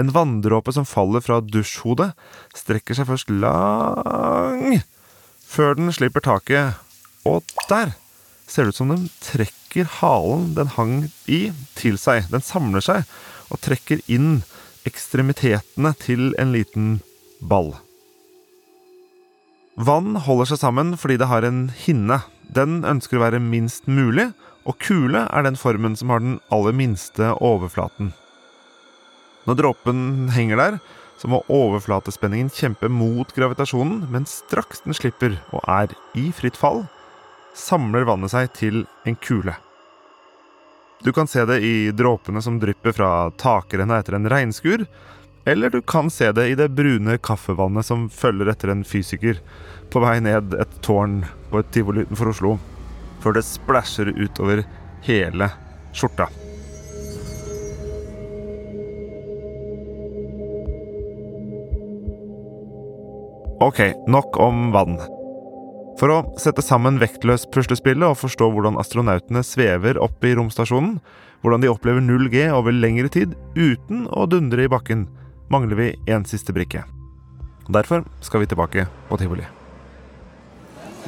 En 0.00 0.16
vanndråpe 0.16 0.72
som 0.72 0.88
faller 0.88 1.20
fra 1.20 1.42
dusjhodet, 1.44 2.14
strekker 2.56 2.96
seg 2.96 3.10
først 3.10 3.36
lang 3.36 4.78
før 5.46 5.78
den 5.78 5.92
slipper 5.94 6.24
taket, 6.24 6.82
og 7.26 7.46
der 7.70 7.94
ser 8.46 8.66
det 8.66 8.74
ut 8.74 8.80
som 8.80 8.92
den 8.92 9.08
trekker 9.24 9.88
halen 10.00 10.52
den 10.56 10.70
hang 10.76 10.94
i, 11.26 11.50
til 11.78 11.98
seg. 12.00 12.28
Den 12.32 12.44
samler 12.44 12.84
seg 12.84 13.06
og 13.50 13.62
trekker 13.64 14.02
inn 14.10 14.42
ekstremitetene 14.86 15.92
til 16.02 16.30
en 16.40 16.54
liten 16.54 16.88
ball. 17.40 17.74
Vann 19.76 20.14
holder 20.24 20.52
seg 20.52 20.62
sammen 20.62 20.94
fordi 20.96 21.18
det 21.20 21.28
har 21.28 21.44
en 21.44 21.66
hinne. 21.84 22.22
Den 22.48 22.80
ønsker 22.86 23.18
å 23.18 23.26
være 23.26 23.42
minst 23.42 23.90
mulig, 23.90 24.30
og 24.66 24.78
kule 24.82 25.26
er 25.30 25.44
den 25.46 25.58
formen 25.58 25.94
som 25.98 26.10
har 26.10 26.22
den 26.22 26.38
aller 26.54 26.74
minste 26.74 27.34
overflaten. 27.44 28.14
Når 29.46 29.58
dråpen 29.60 30.00
henger 30.34 30.58
der, 30.58 30.78
så 31.16 31.30
må 31.32 31.42
overflatespenningen 31.48 32.50
kjempe 32.52 32.90
mot 32.92 33.32
gravitasjonen, 33.34 34.04
men 34.12 34.28
straks 34.28 34.84
den 34.84 34.96
slipper 34.96 35.38
og 35.54 35.64
er 35.64 35.94
i 36.18 36.28
fritt 36.36 36.58
fall, 36.60 36.84
samler 37.56 38.04
vannet 38.08 38.34
seg 38.34 38.52
til 38.56 38.84
en 39.08 39.16
kule. 39.16 39.56
Du 41.04 41.12
kan 41.12 41.28
se 41.28 41.44
det 41.48 41.60
i 41.64 41.90
dråpene 41.92 42.40
som 42.42 42.60
drypper 42.60 42.94
fra 42.96 43.10
takrenna 43.40 44.00
etter 44.00 44.16
en 44.16 44.28
regnskur, 44.28 44.86
eller 45.46 45.70
du 45.70 45.82
kan 45.82 46.10
se 46.10 46.32
det 46.34 46.48
i 46.50 46.56
det 46.58 46.72
brune 46.74 47.18
kaffevannet 47.22 47.86
som 47.86 48.08
følger 48.10 48.50
etter 48.50 48.72
en 48.72 48.82
fysiker 48.84 49.38
på 49.92 50.02
vei 50.02 50.16
ned 50.24 50.56
et 50.58 50.80
tårn 50.82 51.20
på 51.52 51.62
et 51.62 51.70
tivoli 51.76 52.02
utenfor 52.08 52.32
Oslo, 52.32 52.56
før 53.22 53.38
det 53.38 53.46
splæsjer 53.46 54.10
utover 54.16 54.64
hele 55.06 55.52
skjorta. 55.94 56.28
Ok, 63.60 63.78
nok 64.06 64.36
om 64.36 64.66
vann. 64.72 64.98
For 65.96 66.12
å 66.12 66.16
sette 66.36 66.60
sammen 66.60 66.98
vektløs-puslespillet 67.00 68.04
og 68.04 68.18
forstå 68.20 68.50
hvordan 68.52 68.76
astronautene 68.76 69.40
svever 69.46 69.96
opp 70.02 70.24
i 70.28 70.34
romstasjonen, 70.36 70.98
hvordan 71.40 71.64
de 71.64 71.70
opplever 71.72 72.04
0G 72.04 72.50
over 72.52 72.76
lengre 72.76 73.08
tid 73.12 73.32
uten 73.56 74.04
å 74.12 74.26
dundre 74.28 74.66
i 74.66 74.68
bakken, 74.68 75.06
mangler 75.48 75.80
vi 75.80 75.88
en 76.12 76.26
siste 76.28 76.52
brikke. 76.52 76.84
Derfor 77.72 78.04
skal 78.20 78.44
vi 78.44 78.50
tilbake 78.50 78.84
på 79.08 79.18
tivoli. 79.22 79.46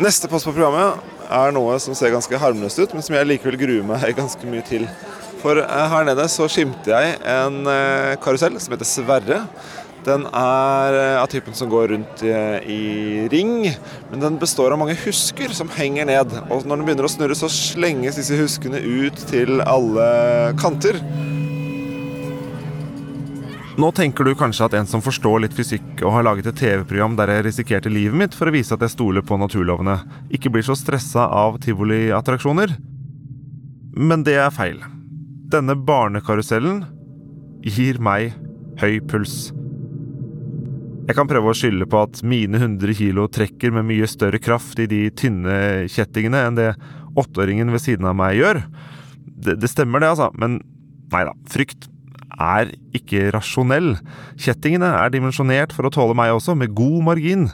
Neste 0.01 0.31
post 0.33 0.49
på 0.49 0.55
programmet 0.57 1.05
er 1.29 1.53
noe 1.53 1.77
som 1.85 1.97
ser 1.99 2.15
ganske 2.15 2.41
harmløst 2.41 2.81
ut, 2.81 2.97
men 2.97 3.05
som 3.05 3.19
jeg 3.19 3.29
likevel 3.29 3.61
gruer 3.61 3.85
meg 3.93 4.15
ganske 4.23 4.49
mye 4.49 4.65
til. 4.65 4.89
For 5.43 5.61
eh, 5.61 5.85
her 5.93 6.09
nede 6.09 6.25
så 6.33 6.49
skimter 6.51 6.97
jeg 6.97 7.21
en 7.29 7.61
eh, 7.69 8.17
karusell 8.25 8.57
som 8.57 8.73
heter 8.73 8.89
Sverre. 8.89 9.43
Den 10.07 10.27
er 10.31 10.95
eh, 10.97 11.17
av 11.21 11.27
typen 11.33 11.57
som 11.57 11.71
går 11.71 11.89
rundt 11.93 12.23
i, 12.23 12.33
i, 12.71 12.83
ring, 13.33 13.67
men 14.11 14.23
den 14.23 14.39
består 14.41 14.73
av 14.73 14.81
mange 14.81 14.97
husker 15.03 15.53
som 15.57 15.71
henger 15.75 16.09
ned. 16.09 16.37
Og 16.49 16.67
når 16.67 16.81
den 16.81 16.87
begynner 16.87 17.09
å 17.09 17.13
snurre, 17.13 17.37
så 17.39 17.51
slenges 17.53 18.21
disse 18.21 18.39
huskene 18.39 18.81
ut 18.81 19.19
til 19.31 19.63
alle 19.67 20.07
kanter. 20.61 21.01
Nå 23.79 23.93
tenker 23.95 24.27
du 24.27 24.33
kanskje 24.35 24.67
at 24.67 24.75
en 24.75 24.89
som 24.91 25.03
forstår 25.05 25.45
litt 25.45 25.55
fysikk 25.55 26.01
og 26.03 26.17
har 26.17 26.25
laget 26.27 26.49
et 26.51 26.57
TV-program 26.59 27.15
der 27.19 27.31
jeg 27.31 27.45
risikerte 27.47 27.93
livet 27.93 28.19
mitt 28.19 28.35
for 28.35 28.51
å 28.51 28.55
vise 28.55 28.75
at 28.75 28.83
jeg 28.83 28.97
stoler 28.97 29.23
på 29.23 29.39
naturlovene, 29.39 30.01
ikke 30.35 30.51
blir 30.51 30.67
så 30.67 30.75
stressa 30.75 31.29
av 31.31 31.61
tivoliattraksjoner. 31.63 32.75
Men 33.95 34.27
det 34.27 34.35
er 34.43 34.51
feil. 34.55 34.83
Denne 35.55 35.79
barnekarusellen 35.79 36.83
gir 37.63 38.03
meg 38.03 38.35
høy 38.83 38.99
puls. 39.07 39.49
Jeg 41.09 41.17
kan 41.17 41.29
prøve 41.29 41.49
å 41.49 41.57
skylde 41.57 41.87
på 41.89 42.03
at 42.05 42.19
mine 42.21 42.59
100 42.61 42.93
kilo 42.99 43.25
trekker 43.33 43.73
med 43.73 43.87
mye 43.89 44.09
større 44.11 44.41
kraft 44.45 44.77
i 44.83 44.85
de 44.91 45.07
tynne 45.17 45.87
kjettingene 45.89 46.43
enn 46.45 46.59
det 46.59 46.73
åtteåringen 47.17 47.73
ved 47.73 47.81
siden 47.81 48.11
av 48.11 48.19
meg 48.19 48.37
gjør. 48.37 48.61
Det, 49.25 49.55
det 49.63 49.71
stemmer 49.73 50.05
det, 50.05 50.11
altså, 50.13 50.29
men 50.37 50.59
nei 51.15 51.23
da. 51.25 51.33
Frykt 51.49 51.89
er 52.37 52.75
ikke 52.93 53.31
rasjonell. 53.33 53.95
Kjettingene 54.37 54.93
er 55.01 55.15
dimensjonert 55.15 55.73
for 55.73 55.89
å 55.89 55.95
tåle 55.97 56.19
meg 56.19 56.35
også, 56.37 56.53
med 56.59 56.77
god 56.77 57.01
margin. 57.09 57.49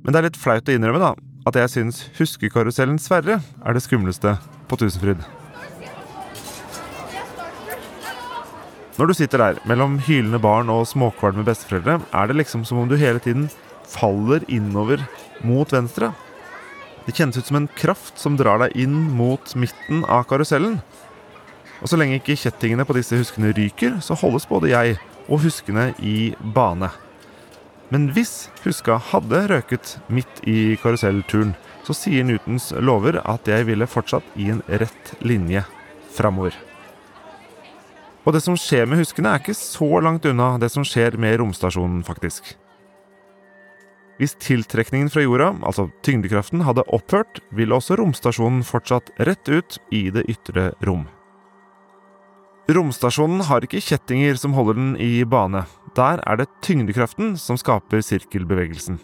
Men 0.00 0.08
det 0.08 0.22
er 0.22 0.28
litt 0.30 0.40
flaut 0.40 0.72
å 0.72 0.72
innrømme, 0.72 1.02
da, 1.02 1.12
at 1.44 1.60
jeg 1.60 1.74
syns 1.76 2.02
huskekarusellen 2.16 2.96
Sverre 3.02 3.42
er 3.60 3.76
det 3.76 3.84
skumleste 3.84 4.38
på 4.72 4.80
Tusenfryd. 4.80 5.41
Når 8.98 9.08
du 9.08 9.14
sitter 9.16 9.40
der 9.40 9.60
mellom 9.68 9.96
hylende 10.04 10.40
barn 10.42 10.68
og 10.72 10.84
småkvalme 10.90 11.44
besteforeldre, 11.46 12.02
er 12.12 12.28
det 12.28 12.36
liksom 12.36 12.64
som 12.68 12.82
om 12.82 12.90
du 12.90 12.98
hele 13.00 13.22
tiden 13.24 13.46
faller 13.88 14.44
innover 14.52 15.00
mot 15.40 15.70
venstre. 15.72 16.10
Det 17.06 17.14
kjennes 17.16 17.38
ut 17.40 17.48
som 17.48 17.56
en 17.58 17.70
kraft 17.78 18.20
som 18.20 18.36
drar 18.36 18.60
deg 18.62 18.76
inn 18.84 18.94
mot 19.16 19.54
midten 19.58 20.04
av 20.04 20.26
karusellen. 20.30 20.82
Og 21.80 21.90
så 21.90 21.98
lenge 21.98 22.20
ikke 22.20 22.36
kjettingene 22.38 22.84
på 22.86 22.94
disse 22.98 23.16
huskene 23.18 23.54
ryker, 23.56 23.96
så 24.04 24.14
holdes 24.18 24.46
både 24.50 24.70
jeg 24.70 24.98
og 25.26 25.40
huskene 25.46 25.90
i 25.98 26.34
bane. 26.54 26.92
Men 27.92 28.10
hvis 28.12 28.50
huska 28.64 28.98
hadde 29.10 29.46
røket 29.50 29.96
midt 30.12 30.44
i 30.48 30.76
karusellturen, 30.80 31.56
så 31.82 31.96
sier 31.96 32.28
Newtons 32.28 32.70
lover 32.76 33.18
at 33.24 33.48
jeg 33.48 33.66
ville 33.68 33.88
fortsatt 33.90 34.36
i 34.36 34.52
en 34.52 34.62
rett 34.68 35.16
linje 35.24 35.64
framover. 36.14 36.54
Og 38.22 38.34
det 38.36 38.42
som 38.44 38.56
skjer 38.58 38.86
med 38.86 39.00
huskene, 39.02 39.32
er 39.32 39.42
ikke 39.42 39.56
så 39.58 39.88
langt 40.04 40.26
unna 40.28 40.54
det 40.62 40.70
som 40.70 40.84
skjer 40.86 41.18
med 41.20 41.40
romstasjonen, 41.40 42.04
faktisk. 42.06 42.54
Hvis 44.20 44.36
tiltrekningen 44.38 45.10
fra 45.10 45.24
jorda, 45.24 45.48
altså 45.66 45.88
tyngdekraften, 46.06 46.62
hadde 46.62 46.84
opphørt, 46.94 47.40
ville 47.50 47.74
også 47.74 47.96
romstasjonen 47.98 48.62
fortsatt 48.66 49.10
rett 49.26 49.50
ut 49.50 49.80
i 49.90 50.04
det 50.14 50.28
ytre 50.30 50.70
rom. 50.86 51.08
Romstasjonen 52.70 53.42
har 53.48 53.64
ikke 53.66 53.82
kjettinger 53.82 54.38
som 54.38 54.54
holder 54.54 54.78
den 54.78 54.92
i 55.02 55.24
bane. 55.26 55.64
Der 55.98 56.22
er 56.22 56.38
det 56.38 56.52
tyngdekraften 56.62 57.34
som 57.40 57.58
skaper 57.58 58.04
sirkelbevegelsen. 58.06 59.00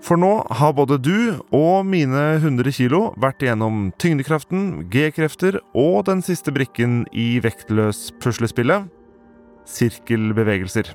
For 0.00 0.16
nå 0.16 0.30
har 0.56 0.72
både 0.74 0.96
du 1.02 1.40
og 1.52 1.84
mine 1.86 2.22
100 2.38 2.72
kilo 2.72 3.02
vært 3.20 3.44
igjennom 3.44 3.90
tyngdekraften, 4.00 4.86
G-krefter 4.92 5.60
og 5.76 6.06
den 6.08 6.24
siste 6.24 6.54
brikken 6.56 7.04
i 7.12 7.34
vektløs-puslespillet 7.44 8.88
sirkelbevegelser. 9.70 10.90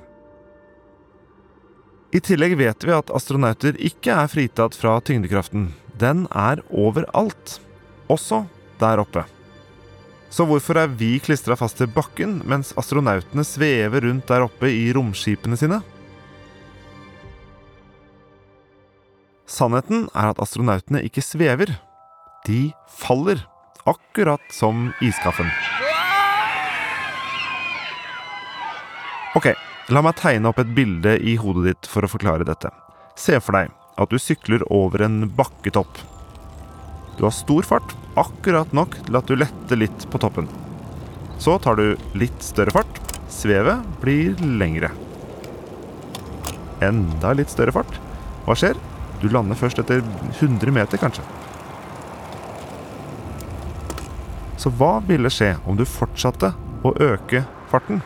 I 2.14 2.20
tillegg 2.22 2.56
vet 2.58 2.84
vi 2.86 2.94
at 2.94 3.10
astronauter 3.14 3.78
ikke 3.82 4.14
er 4.14 4.30
fritatt 4.30 4.76
fra 4.78 4.96
tyngdekraften. 5.04 5.70
Den 5.98 6.26
er 6.30 6.62
overalt, 6.70 7.58
også 8.12 8.44
der 8.80 9.02
oppe. 9.02 9.24
Så 10.30 10.46
hvorfor 10.48 10.78
er 10.80 10.90
vi 10.90 11.16
klistra 11.22 11.56
fast 11.58 11.78
til 11.80 11.90
bakken, 11.92 12.40
mens 12.48 12.72
astronautene 12.78 13.44
svever 13.46 14.04
rundt 14.06 14.26
der 14.28 14.44
oppe 14.46 14.70
i 14.70 14.88
romskipene 14.94 15.58
sine? 15.58 15.80
Sannheten 19.46 20.08
er 20.10 20.32
at 20.32 20.40
astronautene 20.42 21.04
ikke 21.06 21.22
svever. 21.22 21.70
De 22.46 22.72
faller, 22.90 23.38
akkurat 23.86 24.42
som 24.50 24.90
iskaffen. 25.04 25.48
Ok, 29.38 29.52
la 29.94 30.02
meg 30.02 30.18
tegne 30.18 30.50
opp 30.50 30.58
et 30.62 30.74
bilde 30.74 31.14
i 31.22 31.36
hodet 31.38 31.68
ditt 31.68 31.90
for 31.90 32.06
å 32.06 32.10
forklare 32.10 32.46
dette. 32.48 32.72
Se 33.18 33.38
for 33.38 33.58
deg 33.58 33.70
at 33.96 34.10
du 34.10 34.18
sykler 34.20 34.64
over 34.72 35.04
en 35.06 35.28
bakketopp. 35.38 36.02
Du 37.16 37.24
har 37.24 37.32
stor 37.32 37.64
fart, 37.64 37.94
akkurat 38.18 38.72
nok 38.76 38.98
til 39.06 39.18
at 39.20 39.30
du 39.30 39.38
letter 39.38 39.78
litt 39.78 40.08
på 40.10 40.20
toppen. 40.20 40.50
Så 41.38 41.54
tar 41.62 41.78
du 41.78 41.94
litt 42.18 42.42
større 42.44 42.74
fart. 42.74 43.00
Svevet 43.32 43.84
blir 44.02 44.34
lengre. 44.40 44.90
Enda 46.84 47.32
litt 47.36 47.52
større 47.52 47.74
fart. 47.76 47.98
Hva 48.44 48.56
skjer? 48.58 48.76
Du 49.20 49.28
lander 49.32 49.58
først 49.58 49.78
etter 49.80 50.02
100 50.38 50.72
meter, 50.74 51.00
kanskje. 51.00 51.24
Så 54.60 54.72
hva 54.74 54.98
ville 55.06 55.30
skje 55.30 55.54
om 55.68 55.76
du 55.78 55.84
fortsatte 55.88 56.52
å 56.86 56.92
øke 57.02 57.44
farten? 57.70 58.02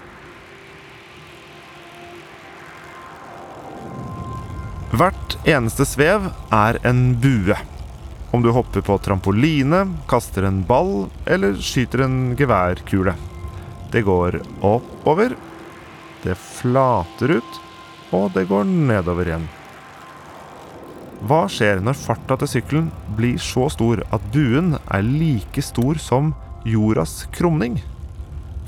Hvert 4.90 5.37
eneste 5.49 5.87
svev 5.87 6.26
er 6.52 6.79
en 6.87 7.14
bue. 7.23 7.57
Om 8.35 8.43
du 8.43 8.50
hopper 8.55 8.83
på 8.85 8.99
trampoline, 9.02 9.85
kaster 10.11 10.45
en 10.47 10.61
ball 10.67 11.09
eller 11.31 11.55
skyter 11.62 12.05
en 12.05 12.19
geværkule. 12.38 13.14
Det 13.90 14.02
går 14.07 14.40
oppover, 14.67 15.35
det 16.23 16.37
flater 16.38 17.38
ut, 17.38 17.62
og 18.14 18.29
det 18.35 18.45
går 18.50 18.69
nedover 18.69 19.31
igjen. 19.31 19.49
Hva 21.20 21.42
skjer 21.52 21.82
når 21.84 21.98
farta 22.00 22.38
til 22.40 22.48
sykkelen 22.48 22.86
blir 23.18 23.36
så 23.44 23.66
stor 23.68 24.00
at 24.08 24.22
buen 24.32 24.78
er 24.80 25.02
like 25.04 25.60
stor 25.60 26.00
som 26.00 26.30
jordas 26.64 27.26
krumning? 27.36 27.76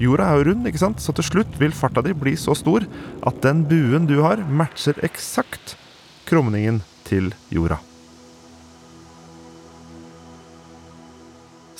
Jorda 0.02 0.26
er 0.26 0.40
jo 0.40 0.50
rund, 0.50 0.66
ikke 0.68 0.82
sant? 0.82 1.00
så 1.00 1.14
til 1.16 1.24
slutt 1.30 1.56
vil 1.60 1.72
farta 1.72 2.02
di 2.04 2.12
bli 2.16 2.34
så 2.36 2.52
stor 2.58 2.84
at 3.24 3.40
den 3.44 3.64
buen 3.70 4.04
du 4.10 4.18
har, 4.20 4.42
matcher 4.44 5.00
eksakt 5.06 5.78
krumningen 6.28 6.82
til 7.08 7.32
jorda. 7.52 7.80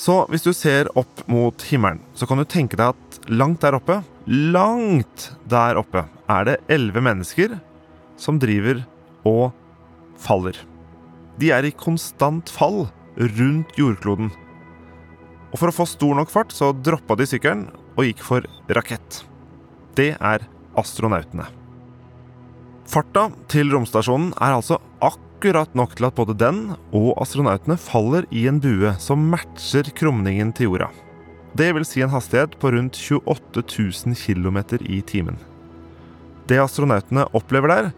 Så 0.03 0.23
hvis 0.33 0.43
du 0.43 0.51
ser 0.57 0.89
opp 0.99 1.21
mot 1.31 1.69
himmelen, 1.69 2.01
så 2.17 2.25
kan 2.27 2.41
du 2.41 2.49
tenke 2.49 2.79
deg 2.79 2.95
at 2.95 3.29
langt 3.29 3.61
der 3.61 3.77
oppe, 3.77 4.01
langt 4.25 5.29
der 5.45 5.77
oppe, 5.79 6.07
er 6.25 6.49
det 6.49 6.61
elleve 6.71 7.03
mennesker 7.05 7.59
som 8.19 8.41
driver 8.41 8.81
og 9.27 9.51
faller. 10.23 10.57
De 11.39 11.51
er 11.53 11.65
i 11.67 11.73
konstant 11.75 12.49
fall 12.51 12.85
rundt 13.17 13.77
jordkloden. 13.77 14.31
Og 15.53 15.59
for 15.61 15.69
å 15.69 15.75
få 15.75 15.85
stor 15.89 16.17
nok 16.17 16.31
fart, 16.33 16.53
så 16.55 16.71
droppa 16.73 17.17
de 17.19 17.27
sykkelen 17.29 17.67
og 17.93 18.07
gikk 18.07 18.23
for 18.25 18.47
rakett. 18.73 19.21
Det 19.97 20.13
er 20.17 20.47
astronautene. 20.79 21.45
Farta 22.89 23.29
til 23.51 23.71
romstasjonen 23.71 24.33
er 24.41 24.57
altså 24.57 24.79
akkurat 25.03 25.71
nok 25.77 25.95
til 25.97 26.07
at 26.09 26.17
både 26.17 26.35
den 26.39 26.63
og 26.91 27.13
astronautene 27.21 27.77
faller 27.79 28.27
i 28.33 28.47
en 28.49 28.59
bue 28.63 28.91
som 29.01 29.23
matcher 29.31 29.87
krumningen 29.95 30.51
til 30.57 30.71
jorda. 30.71 30.89
Det 31.53 31.69
vil 31.77 31.85
si 31.85 32.01
en 32.01 32.11
hastighet 32.13 32.57
på 32.59 32.71
rundt 32.73 32.97
28 32.97 33.61
000 34.09 34.17
km 34.17 34.57
i 34.89 35.03
timen. 35.05 35.37
Det 36.49 36.57
astronautene 36.59 37.27
opplever 37.37 37.69
der, 37.69 37.91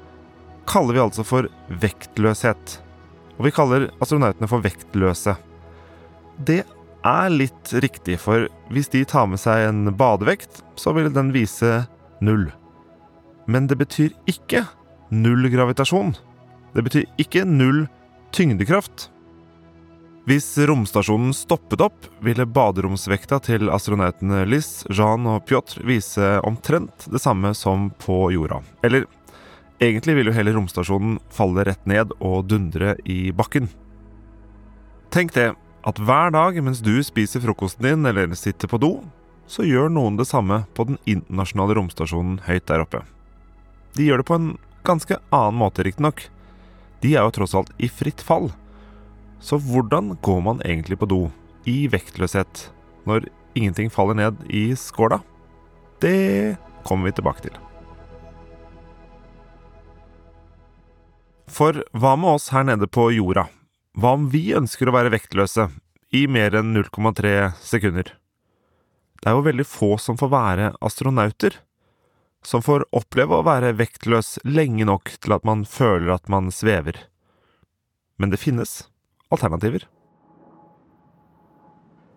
kaller 0.70 0.98
vi 0.98 1.04
altså 1.04 1.26
for 1.26 1.50
vektløshet. 1.82 2.78
Og 3.38 3.48
vi 3.48 3.54
kaller 3.56 3.90
astronautene 4.04 4.50
for 4.50 4.64
vektløse. 4.64 5.36
Det 6.36 6.62
er 7.06 7.34
litt 7.34 7.74
riktig, 7.84 8.18
for 8.22 8.48
hvis 8.74 8.90
de 8.94 9.04
tar 9.08 9.28
med 9.30 9.42
seg 9.42 9.68
en 9.70 9.92
badevekt, 9.98 10.64
så 10.80 10.96
vil 10.96 11.12
den 11.14 11.34
vise 11.36 11.84
null. 12.24 12.48
Men 13.46 13.68
det 13.70 13.78
betyr 13.80 14.16
ikke 14.30 14.66
null 15.14 15.50
gravitasjon. 15.54 16.16
Det 16.76 16.84
betyr 16.86 17.06
ikke 17.22 17.46
null 17.48 17.86
tyngdekraft. 18.36 19.10
Hvis 20.26 20.48
romstasjonen 20.58 21.36
stoppet 21.38 21.84
opp, 21.86 22.08
ville 22.26 22.48
baderomsvekta 22.50 23.38
til 23.46 23.70
astronautene 23.70 24.42
Liz, 24.50 24.82
Jean 24.90 25.28
og 25.30 25.44
Pjotr 25.46 25.84
vise 25.86 26.40
omtrent 26.42 27.06
det 27.14 27.22
samme 27.22 27.54
som 27.54 27.92
på 28.02 28.32
jorda. 28.34 28.64
Eller 28.82 29.06
egentlig 29.80 30.16
vil 30.18 30.30
jo 30.30 30.36
hele 30.36 30.54
romstasjonen 30.56 31.20
falle 31.34 31.66
rett 31.68 31.84
ned 31.90 32.14
og 32.20 32.48
dundre 32.50 32.96
i 33.04 33.32
bakken. 33.36 33.70
Tenk 35.14 35.34
det, 35.36 35.54
at 35.86 36.02
hver 36.02 36.32
dag 36.34 36.58
mens 36.64 36.82
du 36.84 36.98
spiser 37.06 37.44
frokosten 37.44 37.86
din 37.86 38.10
eller 38.10 38.34
sitter 38.36 38.70
på 38.72 38.80
do, 38.82 38.92
så 39.48 39.66
gjør 39.66 39.92
noen 39.94 40.18
det 40.18 40.28
samme 40.28 40.64
på 40.74 40.88
den 40.90 40.98
internasjonale 41.06 41.78
romstasjonen 41.78 42.40
høyt 42.48 42.66
der 42.70 42.82
oppe. 42.82 43.04
De 43.96 44.08
gjør 44.08 44.24
det 44.24 44.28
på 44.28 44.40
en 44.40 44.50
ganske 44.86 45.20
annen 45.34 45.60
måte, 45.60 45.86
riktignok. 45.86 46.26
De 47.02 47.14
er 47.14 47.26
jo 47.26 47.36
tross 47.36 47.56
alt 47.58 47.72
i 47.78 47.90
fritt 47.90 48.24
fall. 48.26 48.50
Så 49.40 49.60
hvordan 49.62 50.16
går 50.26 50.42
man 50.42 50.64
egentlig 50.66 50.98
på 51.00 51.10
do, 51.10 51.22
i 51.70 51.86
vektløshet, 51.92 52.70
når 53.06 53.30
ingenting 53.58 53.94
faller 53.94 54.18
ned 54.18 54.42
i 54.50 54.72
skåla? 54.78 55.22
Det 56.02 56.58
kommer 56.86 57.12
vi 57.12 57.18
tilbake 57.20 57.46
til. 57.46 57.62
For 61.48 61.84
hva 61.94 62.16
med 62.18 62.38
oss 62.40 62.50
her 62.54 62.66
nede 62.66 62.88
på 62.90 63.10
jorda? 63.14 63.48
Hva 63.96 64.16
om 64.18 64.30
vi 64.34 64.50
ønsker 64.58 64.90
å 64.90 64.96
være 64.96 65.14
vektløse 65.14 65.70
i 66.16 66.26
mer 66.32 66.56
enn 66.58 66.74
0,3 66.76 67.54
sekunder? 67.62 68.16
Det 69.22 69.30
er 69.30 69.38
jo 69.38 69.46
veldig 69.46 69.66
få 69.66 69.96
som 70.02 70.18
får 70.20 70.32
være 70.34 70.72
astronauter. 70.86 71.60
Som 72.46 72.62
får 72.66 72.88
oppleve 72.94 73.40
å 73.40 73.46
være 73.46 73.76
vektløs 73.78 74.36
lenge 74.46 74.86
nok 74.86 75.16
til 75.22 75.34
at 75.38 75.46
man 75.48 75.64
føler 75.70 76.14
at 76.18 76.30
man 76.30 76.52
svever. 76.54 76.98
Men 78.22 78.34
det 78.34 78.42
finnes 78.42 78.84
alternativer. 79.34 79.88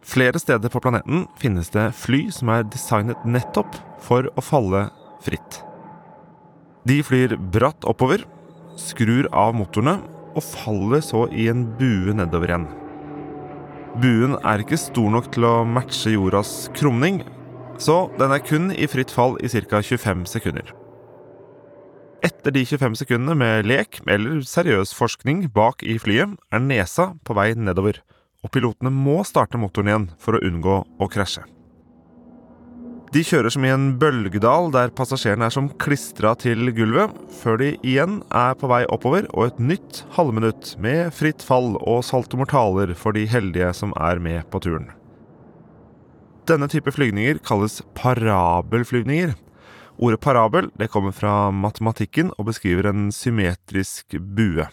Flere 0.08 0.40
steder 0.40 0.72
på 0.72 0.80
planeten 0.80 1.26
finnes 1.36 1.68
det 1.74 1.90
fly 1.96 2.26
som 2.32 2.48
er 2.52 2.68
designet 2.68 3.24
nettopp 3.28 3.76
for 4.00 4.28
å 4.36 4.44
falle 4.44 4.86
fritt. 5.24 5.62
De 6.88 7.02
flyr 7.04 7.34
bratt 7.52 7.84
oppover, 7.88 8.24
skrur 8.78 9.28
av 9.34 9.56
motorene 9.58 9.98
og 10.36 10.44
faller 10.44 11.02
så 11.04 11.26
i 11.34 11.48
en 11.50 11.66
bue 11.78 12.14
nedover 12.16 12.52
igjen. 12.52 12.68
Buen 13.98 14.36
er 14.46 14.62
ikke 14.62 14.78
stor 14.78 15.10
nok 15.10 15.30
til 15.34 15.46
å 15.48 15.54
matche 15.66 16.12
jordas 16.14 16.68
krumning, 16.76 17.24
så 17.82 18.06
den 18.18 18.34
er 18.34 18.44
kun 18.44 18.70
i 18.70 18.86
fritt 18.90 19.10
fall 19.14 19.34
i 19.42 19.50
ca. 19.50 19.80
25 19.82 20.26
sekunder. 20.30 20.70
Etter 22.22 22.54
de 22.54 22.64
25 22.66 22.98
sekundene 22.98 23.34
med 23.38 23.66
lek 23.70 24.00
eller 24.10 24.42
seriøs 24.46 24.94
forskning 24.94 25.46
bak 25.54 25.82
i 25.86 25.98
flyet, 26.02 26.34
er 26.50 26.62
nesa 26.62 27.12
på 27.26 27.34
vei 27.38 27.52
nedover, 27.54 28.00
og 28.42 28.54
pilotene 28.54 28.90
må 28.94 29.20
starte 29.26 29.58
motoren 29.58 29.90
igjen 29.90 30.10
for 30.22 30.38
å 30.38 30.42
unngå 30.46 30.80
å 30.98 31.10
krasje. 31.10 31.46
De 33.14 33.22
kjører 33.24 33.52
som 33.54 33.64
i 33.64 33.72
en 33.72 33.88
bølgedal 34.00 34.68
der 34.74 34.92
passasjerene 34.92 35.48
er 35.48 35.54
som 35.54 35.70
klistra 35.80 36.34
til 36.36 36.68
gulvet, 36.76 37.14
før 37.40 37.56
de 37.62 37.72
igjen 37.80 38.20
er 38.28 38.56
på 38.60 38.68
vei 38.68 38.82
oppover 38.92 39.24
og 39.32 39.46
et 39.46 39.62
nytt 39.70 40.02
halvminutt 40.18 40.74
med 40.84 41.08
fritt 41.16 41.44
fall 41.44 41.74
og 41.80 42.04
saltomortaler 42.04 42.92
for 42.98 43.16
de 43.16 43.24
heldige 43.30 43.72
som 43.76 43.96
er 43.96 44.20
med 44.20 44.44
på 44.52 44.60
turen. 44.64 44.90
Denne 46.48 46.68
type 46.68 46.92
flygninger 46.92 47.40
kalles 47.44 47.80
parabelflygninger, 47.96 49.36
Ordet 49.98 50.20
parabel 50.20 50.68
det 50.78 50.86
kommer 50.92 51.10
fra 51.10 51.50
matematikken 51.50 52.30
og 52.38 52.46
beskriver 52.52 52.86
en 52.86 53.08
symmetrisk 53.10 54.14
bue. 54.14 54.68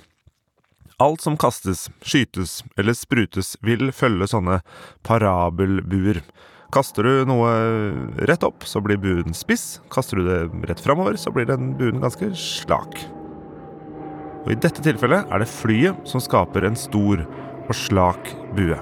Alt 1.02 1.24
som 1.26 1.38
kastes, 1.38 1.88
skytes 2.06 2.60
eller 2.78 2.94
sprutes 2.94 3.56
vil 3.66 3.90
følge 3.92 4.30
sånne 4.30 4.60
parabelbuer. 5.04 6.22
Kaster 6.74 7.06
du 7.06 7.28
noe 7.30 7.52
rett 8.28 8.44
opp, 8.44 8.66
så 8.68 8.82
blir 8.84 9.00
buen 9.02 9.36
spiss. 9.38 9.80
Kaster 9.94 10.20
du 10.20 10.26
det 10.28 10.40
rett 10.70 10.82
framover, 10.82 11.18
så 11.20 11.32
blir 11.34 11.48
den 11.50 11.74
buen 11.80 12.02
ganske 12.04 12.32
slak. 12.40 12.98
Og 14.46 14.52
I 14.54 14.60
dette 14.62 14.84
tilfellet 14.86 15.32
er 15.34 15.42
det 15.42 15.50
flyet 15.50 16.10
som 16.10 16.22
skaper 16.22 16.68
en 16.68 16.78
stor 16.78 17.24
og 17.66 17.74
slak 17.78 18.30
bue. 18.58 18.78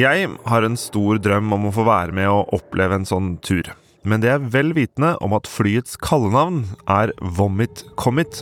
Jeg 0.00 0.28
har 0.48 0.64
en 0.64 0.78
stor 0.80 1.18
drøm 1.20 1.52
om 1.52 1.68
å 1.68 1.74
få 1.76 1.84
være 1.84 2.14
med 2.16 2.28
og 2.32 2.52
oppleve 2.56 2.96
en 2.96 3.08
sånn 3.08 3.34
tur. 3.44 3.66
Men 4.08 4.22
det 4.22 4.30
er 4.32 4.46
vel 4.52 4.72
vitende 4.76 5.12
om 5.20 5.34
at 5.36 5.48
flyets 5.50 5.98
kallenavn 6.00 6.62
er 6.88 7.12
Vomit 7.20 7.84
Commit. 8.00 8.40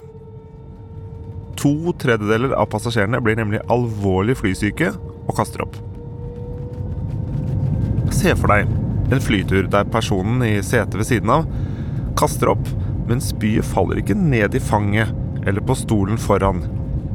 To 1.58 1.94
tredjedeler 1.98 2.54
av 2.54 2.70
passasjerene 2.70 3.18
blir 3.24 3.40
nemlig 3.40 3.64
alvorlig 3.66 4.38
flysyke 4.38 4.92
og 4.94 5.34
kaster 5.38 5.66
opp. 5.66 5.74
Se 8.14 8.34
for 8.36 8.50
deg 8.52 8.68
en 9.12 9.22
flytur 9.24 9.68
der 9.72 9.88
personen 9.88 10.42
i 10.44 10.58
setet 10.64 10.98
ved 10.98 11.08
siden 11.08 11.32
av 11.32 11.48
kaster 12.18 12.50
opp, 12.50 12.66
men 13.08 13.22
spyet 13.22 13.66
faller 13.66 14.00
ikke 14.00 14.16
ned 14.18 14.56
i 14.58 14.62
fanget 14.62 15.12
eller 15.46 15.62
på 15.64 15.76
stolen 15.78 16.18
foran. 16.20 16.64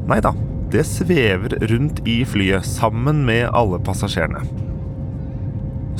Nei 0.07 0.19
da, 0.23 0.31
det 0.71 0.85
svever 0.87 1.57
rundt 1.69 2.01
i 2.09 2.21
flyet 2.25 2.65
sammen 2.65 3.25
med 3.27 3.49
alle 3.51 3.81
passasjerene. 3.83 4.45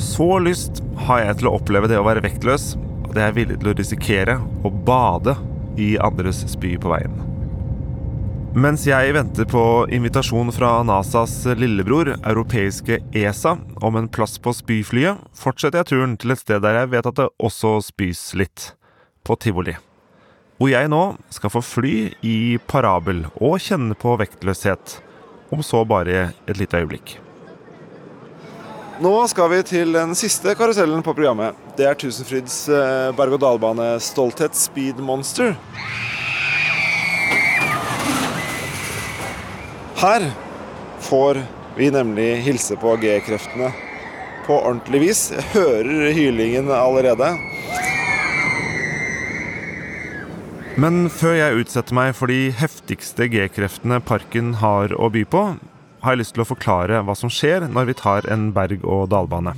Så 0.00 0.26
lyst 0.42 0.82
har 1.06 1.20
jeg 1.22 1.38
til 1.38 1.50
å 1.50 1.54
oppleve 1.60 1.90
det 1.90 2.00
å 2.00 2.06
være 2.06 2.24
vektløs, 2.24 2.72
og 3.04 3.12
det 3.14 3.26
er 3.26 3.36
villig 3.36 3.60
til 3.60 3.70
å 3.70 3.76
risikere 3.78 4.40
å 4.64 4.72
bade 4.72 5.36
i 5.78 5.94
andres 6.02 6.42
spy 6.50 6.74
på 6.80 6.90
veien. 6.90 7.33
Mens 8.54 8.84
jeg 8.86 9.10
venter 9.16 9.48
på 9.50 9.60
invitasjon 9.90 10.52
fra 10.54 10.76
NASAs 10.86 11.32
lillebror, 11.58 12.12
europeiske 12.20 13.00
ESA, 13.10 13.56
om 13.82 13.96
en 13.98 14.06
plass 14.06 14.36
på 14.38 14.52
spyflyet, 14.54 15.18
fortsetter 15.34 15.80
jeg 15.80 15.88
turen 15.90 16.12
til 16.22 16.30
et 16.30 16.38
sted 16.38 16.62
der 16.62 16.78
jeg 16.78 16.92
vet 16.92 17.08
at 17.10 17.18
det 17.18 17.26
også 17.42 17.80
spys 17.82 18.22
litt. 18.38 18.68
På 19.26 19.34
tivoli. 19.40 19.74
Hvor 20.60 20.70
jeg 20.70 20.86
nå 20.92 21.02
skal 21.34 21.50
få 21.50 21.64
fly 21.66 21.94
i 22.22 22.36
parabel 22.70 23.24
og 23.40 23.58
kjenne 23.64 23.98
på 23.98 24.14
vektløshet. 24.22 25.00
Om 25.50 25.66
så 25.66 25.82
bare 25.82 26.28
et 26.46 26.60
lite 26.60 26.78
øyeblikk. 26.78 27.16
Nå 29.02 29.16
skal 29.34 29.50
vi 29.50 29.62
til 29.66 29.98
den 29.98 30.14
siste 30.14 30.54
karusellen 30.54 31.02
på 31.02 31.16
programmet. 31.16 31.58
Det 31.74 31.90
er 31.90 31.98
Tusenfryds 31.98 32.68
eh, 32.70 33.10
berg-og-dal-bane 33.18 33.96
Stolthet 33.98 34.54
Speed 34.54 35.02
Monster. 35.02 35.56
Her 40.04 40.30
får 41.00 41.38
vi 41.76 41.86
nemlig 41.90 42.36
hilse 42.44 42.76
på 42.76 42.90
G-kreftene 43.00 43.70
på 44.44 44.58
ordentlig 44.58 44.98
vis. 45.00 45.20
Jeg 45.32 45.44
hører 45.54 46.10
hylingen 46.12 46.66
allerede. 46.68 47.30
Men 50.76 51.06
før 51.08 51.38
jeg 51.38 51.62
utsetter 51.62 51.96
meg 51.96 52.12
for 52.18 52.28
de 52.28 52.50
heftigste 52.52 53.30
G-kreftene 53.32 54.02
parken 54.04 54.58
har 54.60 54.92
å 54.92 55.08
by 55.14 55.22
på, 55.24 55.44
har 56.04 56.12
jeg 56.12 56.20
lyst 56.20 56.36
til 56.36 56.44
å 56.44 56.48
forklare 56.50 57.00
hva 57.00 57.16
som 57.16 57.32
skjer 57.32 57.64
når 57.72 57.88
vi 57.88 57.96
tar 58.02 58.28
en 58.28 58.50
berg-og-dal-bane. 58.52 59.56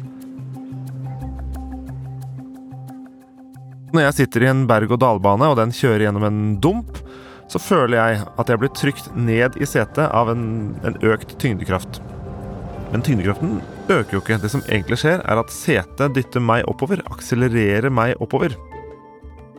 Når 3.90 4.06
jeg 4.06 4.18
sitter 4.20 4.46
i 4.46 4.52
en 4.52 4.62
berg-og-dal-bane 4.70 5.50
og 5.50 5.58
den 5.58 5.74
kjører 5.74 6.06
gjennom 6.06 6.28
en 6.30 6.40
dump, 6.62 6.95
så 7.52 7.62
føler 7.62 7.98
jeg 7.98 8.26
at 8.26 8.50
jeg 8.50 8.60
blir 8.62 8.72
trykt 8.74 9.10
ned 9.14 9.58
i 9.62 9.68
setet 9.68 10.06
av 10.10 10.30
en, 10.32 10.46
en 10.86 10.96
økt 11.06 11.36
tyngdekraft. 11.42 12.00
Men 12.92 13.02
tyngdekraften 13.06 13.60
øker 13.90 14.16
jo 14.16 14.22
ikke. 14.22 14.40
Det 14.42 14.50
som 14.52 14.64
egentlig 14.66 15.00
skjer, 15.02 15.22
er 15.22 15.42
at 15.42 15.52
setet 15.54 16.16
dytter 16.16 16.42
meg 16.42 16.66
oppover, 16.70 17.02
akselererer 17.12 17.92
meg 17.92 18.16
oppover. 18.22 18.56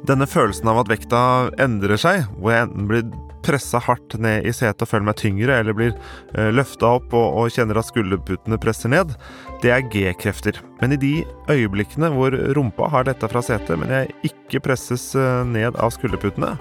Denne 0.07 0.27
følelsen 0.29 0.69
av 0.71 0.83
at 0.83 0.91
vekta 0.91 1.21
endrer 1.63 1.99
seg, 1.99 2.27
hvor 2.37 2.53
jeg 2.53 2.67
enten 2.67 2.91
blir 2.91 3.07
pressa 3.47 3.79
hardt 3.79 4.17
ned 4.19 4.43
i 4.47 4.51
setet 4.55 4.83
og 4.83 4.89
føler 4.91 5.07
meg 5.07 5.19
tyngre, 5.21 5.55
eller 5.61 5.75
blir 5.75 5.93
uh, 6.35 6.49
løfta 6.51 6.89
opp 6.99 7.15
og, 7.15 7.27
og, 7.39 7.51
kjenner 7.55 7.79
at 7.79 7.87
skulderputene 7.87 8.59
presser 8.61 8.91
ned, 8.91 9.15
det 9.63 9.71
er 9.73 9.85
G-krefter. 9.93 10.59
Men 10.81 10.95
i 10.95 10.99
de 11.01 11.13
øyeblikkene 11.51 12.11
hvor 12.13 12.35
rumpa 12.57 12.91
har 12.91 13.07
dette 13.07 13.31
fra 13.31 13.43
setet, 13.45 13.79
men 13.79 13.93
jeg 13.93 14.33
ikke 14.33 14.65
presses 14.67 15.09
uh, 15.15 15.45
ned 15.47 15.79
av 15.79 15.95
skulderputene, 15.95 16.55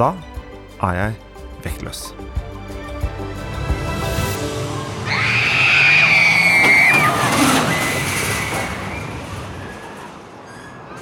da 0.00 0.14
er 0.82 0.96
jeg 0.96 1.14
vektløs. 1.64 2.14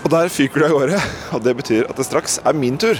Og 0.05 0.13
der 0.15 0.31
fyker 0.33 0.63
du 0.63 0.65
av 0.65 0.73
gårde, 0.73 0.99
og 1.37 1.43
det 1.45 1.53
betyr 1.59 1.89
at 1.91 1.99
det 2.01 2.07
straks 2.09 2.39
er 2.49 2.57
min 2.57 2.79
tur. 2.81 2.97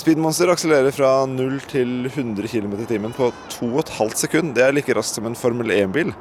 Speedmonster 0.00 0.48
akselererer 0.48 0.94
fra 0.96 1.08
0 1.28 1.58
til 1.68 2.06
100 2.06 2.48
km 2.48 2.72
i 2.80 2.86
timen 2.88 3.12
på 3.12 3.26
2,5 3.52 4.14
sekund. 4.16 4.54
Det 4.56 4.62
er 4.64 4.72
like 4.72 4.94
raskt 4.96 5.18
som 5.18 5.26
en 5.28 5.36
Formel 5.36 5.68
1-bil. 5.74 6.14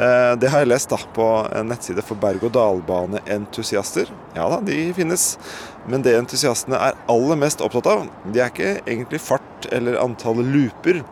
Eh, 0.00 0.32
det 0.40 0.48
har 0.48 0.62
jeg 0.62 0.70
lest 0.70 0.88
da 0.88 0.96
på 1.12 1.26
en 1.44 1.68
nettside 1.68 2.00
for 2.08 2.16
berg-og-dal-bane-entusiaster. 2.22 4.08
Ja 4.32 4.48
da, 4.48 4.62
de 4.64 4.78
finnes. 4.96 5.26
Men 5.84 6.06
det 6.06 6.16
entusiastene 6.16 6.80
er 6.80 6.96
aller 7.12 7.36
mest 7.42 7.60
opptatt 7.64 7.90
av, 7.92 8.08
de 8.24 8.40
er 8.40 8.48
ikke 8.48 8.72
egentlig 8.78 9.20
fart 9.20 9.68
eller 9.76 10.00
antallet 10.00 10.48
looper. 10.48 11.02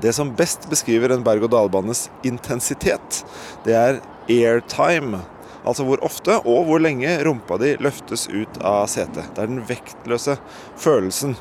Det 0.00 0.14
som 0.16 0.32
best 0.38 0.64
beskriver 0.72 1.12
en 1.12 1.26
berg-og-dal-banes 1.26 2.06
intensitet, 2.24 3.20
det 3.68 3.76
er 3.76 4.00
airtime. 4.32 5.20
Altså 5.64 5.86
hvor 5.86 6.02
ofte 6.06 6.38
og 6.44 6.66
hvor 6.68 6.82
lenge 6.82 7.18
rumpa 7.26 7.58
di 7.62 7.74
løftes 7.82 8.28
ut 8.30 8.60
av 8.62 8.86
setet. 8.90 9.32
Det 9.34 9.44
er 9.44 9.50
den 9.50 9.64
vektløse 9.68 10.38
følelsen. 10.78 11.36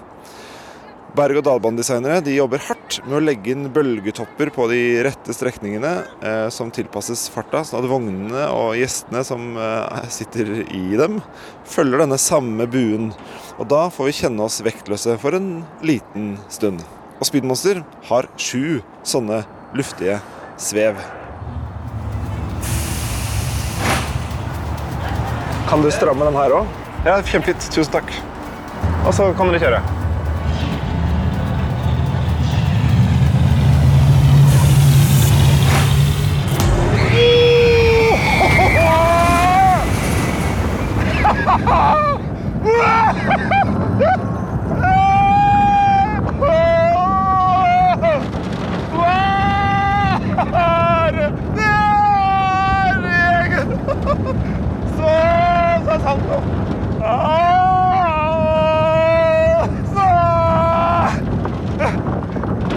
Berg-og-dal-banedesignere 1.17 2.19
jobber 2.36 2.62
hardt 2.67 2.99
med 3.08 3.15
å 3.17 3.21
legge 3.23 3.53
inn 3.53 3.69
bølgetopper 3.73 4.51
på 4.53 4.67
de 4.69 4.82
rette 5.08 5.34
strekningene 5.34 5.93
eh, 6.21 6.47
som 6.53 6.69
tilpasses 6.73 7.25
farta, 7.34 7.63
sånn 7.65 7.80
at 7.82 7.89
vognene 7.89 8.43
og 8.53 8.75
gjestene 8.77 9.23
som 9.25 9.56
eh, 9.58 10.10
sitter 10.13 10.51
i 10.67 10.84
dem, 10.99 11.21
følger 11.65 12.03
denne 12.03 12.21
samme 12.21 12.67
buen. 12.69 13.13
Og 13.58 13.69
da 13.71 13.88
får 13.93 14.12
vi 14.12 14.17
kjenne 14.19 14.45
oss 14.45 14.62
vektløse 14.65 15.17
for 15.23 15.38
en 15.38 15.63
liten 15.82 16.36
stund. 16.53 16.84
Og 17.17 17.30
Speedmonster 17.32 17.82
har 18.12 18.30
sju 18.38 18.84
sånne 19.08 19.41
luftige 19.77 20.19
svev. 20.62 21.01
Kan 25.67 25.82
du 25.82 25.91
stramme 25.91 26.25
den 26.25 26.36
her 26.39 26.53
òg? 26.62 26.65
Ja, 27.03 27.19
kjempefint. 27.27 27.67
Tusen 27.75 27.91
takk. 27.99 28.15
Og 29.03 29.13
så 29.13 29.34
kan 29.36 29.51
dere 29.51 29.63
kjøre. 29.65 29.84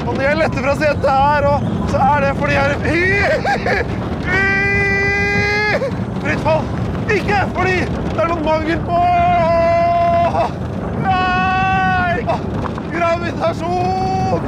Og 0.06 0.14
når 0.16 0.22
jeg 0.22 0.36
letter 0.36 0.62
fra 0.64 0.74
setet 0.74 1.10
her, 1.10 1.46
og 1.46 1.58
så 1.90 1.96
er 1.98 2.20
det 2.24 2.30
fordi 2.40 2.54
jeg 2.54 2.64
er 2.70 2.76
Fritt 6.20 6.40
fall! 6.44 6.64
Ikke 7.14 7.38
fordi 7.54 7.76
det 7.86 8.20
er 8.24 8.28
noen 8.32 8.44
mangel 8.44 8.78
på 8.88 8.98
Nei! 11.06 12.14
Gravitasjon! 12.96 14.42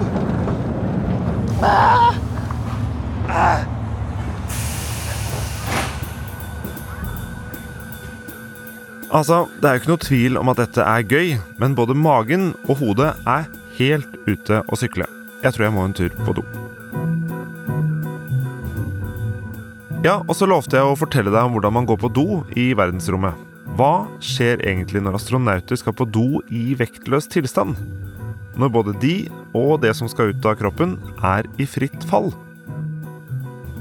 Altså, 9.13 9.43
det 9.61 9.69
er 9.69 9.75
jo 9.75 9.81
ikke 9.83 9.91
noe 9.91 10.01
tvil 10.01 10.39
om 10.41 10.49
at 10.49 10.61
dette 10.63 10.85
er 10.89 11.03
gøy, 11.05 11.35
men 11.61 11.75
både 11.77 11.93
magen 11.93 12.55
og 12.65 12.79
hodet 12.81 13.11
er 13.29 13.49
helt 13.77 14.15
ute 14.25 14.63
å 14.65 14.79
sykle. 14.81 15.05
Jeg 15.43 15.53
tror 15.53 15.67
jeg 15.67 15.75
må 15.75 15.83
en 15.85 15.97
tur 15.97 16.15
på 16.25 16.33
do. 16.39 16.45
Ja, 20.03 20.17
og 20.25 20.33
så 20.35 20.49
lovte 20.49 20.81
jeg 20.81 20.89
å 20.89 20.97
fortelle 20.97 21.31
deg 21.31 21.45
om 21.45 21.53
hvordan 21.59 21.77
man 21.77 21.89
går 21.91 22.01
på 22.01 22.09
do 22.17 22.27
i 22.57 22.71
verdensrommet. 22.79 23.37
Hva 23.77 24.09
skjer 24.25 24.65
egentlig 24.65 25.05
når 25.05 25.19
astronauter 25.21 25.77
skal 25.81 25.95
på 25.97 26.09
do 26.09 26.41
i 26.49 26.73
vektløs 26.81 27.29
tilstand? 27.31 27.77
Når 28.57 28.73
både 28.73 28.97
de 29.05 29.15
og 29.53 29.77
det 29.85 29.93
som 29.99 30.09
skal 30.09 30.33
ut 30.33 30.49
av 30.49 30.57
kroppen, 30.61 30.97
er 31.21 31.45
i 31.61 31.69
fritt 31.69 32.09
fall? 32.09 32.33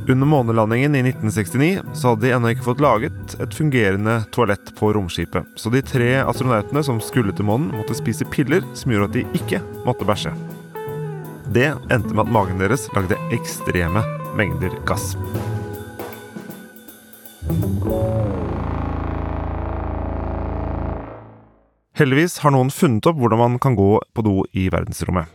Under 0.10 0.28
månelandingen 0.28 0.96
i 0.96 1.00
1969 1.00 1.82
så 1.94 2.08
hadde 2.08 2.26
de 2.26 2.32
ennå 2.34 2.50
ikke 2.52 2.66
fått 2.66 2.82
laget 2.82 3.36
et 3.44 3.54
fungerende 3.54 4.16
toalett 4.34 4.72
på 4.76 4.90
romskipet, 4.98 5.46
så 5.56 5.70
de 5.70 5.82
tre 5.86 6.10
astronautene 6.26 6.82
som 6.84 6.98
skulle 7.04 7.34
til 7.38 7.46
månen, 7.46 7.70
måtte 7.78 7.94
spise 7.98 8.26
piller 8.34 8.66
som 8.74 8.92
gjorde 8.92 9.12
at 9.12 9.18
de 9.20 9.42
ikke 9.42 9.62
måtte 9.86 10.08
bæsje. 10.10 10.34
Det 11.54 11.68
endte 11.94 12.16
med 12.16 12.26
at 12.26 12.34
magen 12.34 12.62
deres 12.64 12.88
lagde 12.96 13.20
ekstreme 13.36 14.02
mengder 14.40 14.74
gass. 14.90 15.14
Heldigvis 22.02 22.40
har 22.42 22.56
noen 22.56 22.74
funnet 22.74 23.06
opp 23.06 23.22
hvordan 23.22 23.44
man 23.44 23.62
kan 23.62 23.78
gå 23.78 23.94
på 24.02 24.26
do 24.26 24.40
i 24.58 24.66
verdensrommet. 24.74 25.30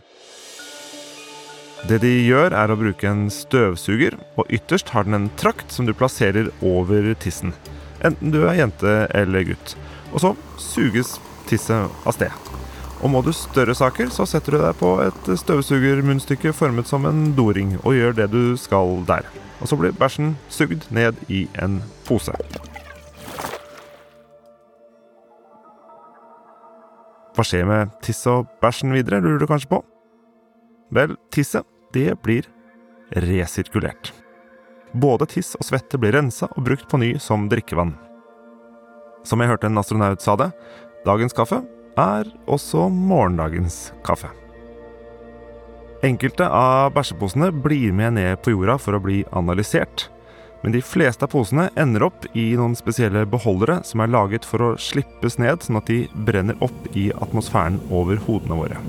Det 1.85 1.99
de 2.01 2.09
gjør, 2.25 2.55
er 2.57 2.71
å 2.73 2.77
bruke 2.79 3.05
en 3.05 3.27
støvsuger, 3.29 4.15
og 4.39 4.49
ytterst 4.49 4.89
har 4.95 5.05
den 5.05 5.13
en 5.13 5.27
trakt 5.37 5.71
som 5.71 5.85
du 5.85 5.93
plasserer 5.93 6.49
over 6.65 7.11
tissen. 7.21 7.53
Enten 8.01 8.33
du 8.33 8.41
er 8.47 8.57
jente 8.57 8.93
eller 9.15 9.45
gutt. 9.51 9.75
Og 10.09 10.23
så 10.23 10.33
suges 10.57 11.17
tisset 11.47 11.85
av 12.01 12.15
sted. 12.15 12.33
Og 12.97 13.11
må 13.13 13.21
du 13.21 13.29
større 13.35 13.75
saker, 13.77 14.09
så 14.09 14.25
setter 14.25 14.57
du 14.57 14.61
deg 14.63 14.79
på 14.79 14.95
et 15.05 15.29
støvsugermunnstykke 15.43 16.53
formet 16.57 16.89
som 16.89 17.05
en 17.05 17.35
doring, 17.37 17.75
og 17.83 17.93
gjør 17.93 18.17
det 18.23 18.31
du 18.33 18.57
skal 18.57 19.03
der. 19.05 19.27
Og 19.61 19.69
så 19.69 19.77
blir 19.77 19.93
bæsjen 19.93 20.33
sugd 20.49 20.89
ned 20.93 21.19
i 21.29 21.45
en 21.61 21.83
pose. 22.09 22.33
Hva 27.37 27.45
skjer 27.45 27.69
med 27.69 27.93
tisset 28.01 28.33
og 28.33 28.49
bæsjen 28.65 28.97
videre, 28.97 29.21
lurer 29.21 29.45
du 29.45 29.45
kanskje 29.45 29.69
på? 29.77 29.83
Vel, 30.93 31.15
tisset, 31.33 31.65
det 31.93 32.15
blir 32.23 32.47
resirkulert. 33.11 34.13
Både 34.95 35.27
tiss 35.29 35.55
og 35.59 35.65
svette 35.67 35.99
blir 35.99 36.15
rensa 36.15 36.47
og 36.55 36.63
brukt 36.67 36.87
på 36.89 36.99
ny 37.01 37.13
som 37.21 37.47
drikkevann. 37.51 37.95
Som 39.27 39.43
jeg 39.43 39.51
hørte 39.51 39.67
en 39.67 39.79
astronaut 39.79 40.23
sa 40.23 40.37
det, 40.39 40.51
dagens 41.05 41.35
kaffe 41.35 41.61
er 41.99 42.29
også 42.47 42.87
morgendagens 42.93 43.89
kaffe. 44.07 44.29
Enkelte 46.05 46.45
av 46.45 46.93
bæsjeposene 46.93 47.49
blir 47.51 47.95
med 47.95 48.19
ned 48.19 48.37
på 48.45 48.53
jorda 48.53 48.77
for 48.79 48.95
å 48.95 49.01
bli 49.01 49.23
analysert. 49.35 50.07
Men 50.61 50.73
de 50.73 50.81
fleste 50.81 51.25
av 51.25 51.33
posene 51.33 51.67
ender 51.77 52.05
opp 52.07 52.25
i 52.37 52.51
noen 52.57 52.77
spesielle 52.77 53.25
beholdere 53.29 53.79
som 53.85 54.01
er 54.01 54.13
laget 54.13 54.45
for 54.45 54.63
å 54.63 54.71
slippes 54.81 55.37
ned, 55.41 55.61
sånn 55.65 55.81
at 55.81 55.89
de 55.89 56.05
brenner 56.27 56.57
opp 56.65 56.89
i 56.97 57.09
atmosfæren 57.17 57.81
over 57.93 58.21
hodene 58.27 58.61
våre. 58.61 58.81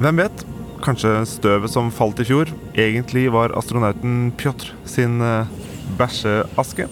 Hvem 0.00 0.22
vet? 0.22 0.44
Kanskje 0.82 1.10
støvet 1.28 1.70
som 1.70 1.92
falt 1.94 2.20
i 2.22 2.26
fjor, 2.26 2.50
egentlig 2.74 3.28
var 3.34 3.52
astronauten 3.58 4.32
Pjotr 4.40 4.72
sin 4.88 5.20
uh, 5.22 5.50
bæsjeaske? 5.98 6.88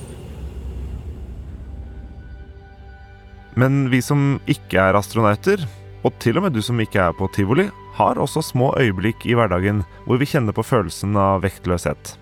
Men 3.59 3.89
vi 3.91 3.99
som 4.05 4.39
ikke 4.51 4.79
er 4.79 4.99
astronauter, 4.99 5.65
og 6.07 6.15
til 6.23 6.39
og 6.39 6.47
med 6.47 6.55
du 6.55 6.63
som 6.65 6.79
ikke 6.81 7.03
er 7.03 7.17
på 7.17 7.29
tivoli, 7.35 7.67
har 7.99 8.21
også 8.21 8.45
små 8.47 8.71
øyeblikk 8.81 9.27
i 9.29 9.35
hverdagen 9.37 9.83
hvor 10.07 10.21
vi 10.21 10.29
kjenner 10.31 10.55
på 10.57 10.65
følelsen 10.65 11.17
av 11.19 11.43
vektløshet. 11.45 12.15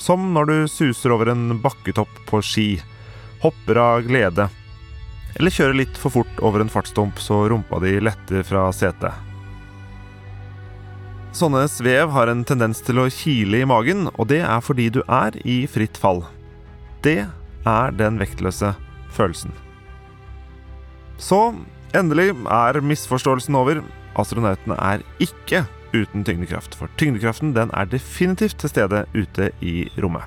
Som 0.00 0.30
når 0.36 0.48
du 0.48 0.56
suser 0.70 1.12
over 1.12 1.32
en 1.32 1.58
bakketopp 1.60 2.22
på 2.30 2.40
ski, 2.46 2.68
hopper 3.42 3.80
av 3.80 4.06
glede, 4.06 4.46
eller 5.36 5.54
kjører 5.54 5.76
litt 5.82 5.98
for 5.98 6.14
fort 6.14 6.40
over 6.46 6.62
en 6.62 6.72
fartsdump 6.72 7.20
så 7.22 7.42
rumpa 7.50 7.82
di 7.84 7.98
letter 8.00 8.46
fra 8.46 8.68
setet. 8.74 9.29
Sånne 11.30 11.62
svev 11.70 12.10
har 12.10 12.26
en 12.26 12.42
tendens 12.42 12.80
til 12.82 12.98
å 12.98 13.06
kile 13.14 13.60
i 13.62 13.66
magen, 13.68 14.08
og 14.18 14.26
det 14.32 14.40
er 14.42 14.62
fordi 14.66 14.88
du 14.90 14.98
er 15.06 15.36
i 15.46 15.62
fritt 15.70 15.98
fall. 16.00 16.24
Det 17.06 17.22
er 17.70 17.94
den 17.94 18.18
vektløse 18.18 18.72
følelsen. 19.14 19.54
Så 21.22 21.52
endelig 21.94 22.32
er 22.50 22.80
misforståelsen 22.82 23.54
over. 23.54 23.84
Astronautene 24.18 24.74
er 24.74 25.06
ikke 25.22 25.62
uten 25.94 26.26
tyngdekraft, 26.26 26.74
for 26.74 26.90
tyngdekraften 26.98 27.54
den 27.54 27.70
er 27.78 27.86
definitivt 27.86 28.58
til 28.58 28.74
stede 28.74 29.04
ute 29.14 29.52
i 29.62 29.86
rommet. 30.02 30.26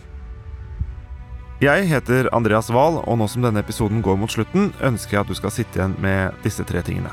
Jeg 1.63 1.87
heter 1.91 2.31
Andreas 2.35 2.71
Wahl, 2.71 3.01
og 3.03 3.19
nå 3.19 3.27
som 3.31 3.43
denne 3.43 3.63
episoden 3.63 4.01
går 4.03 4.17
mot 4.19 4.31
slutten, 4.31 4.71
ønsker 4.83 5.17
jeg 5.19 5.25
at 5.25 5.31
du 5.31 5.39
skal 5.39 5.55
sitte 5.55 5.79
igjen 5.79 5.99
med 6.03 6.35
disse 6.47 6.63
tre 6.67 6.83
tingene. 6.83 7.11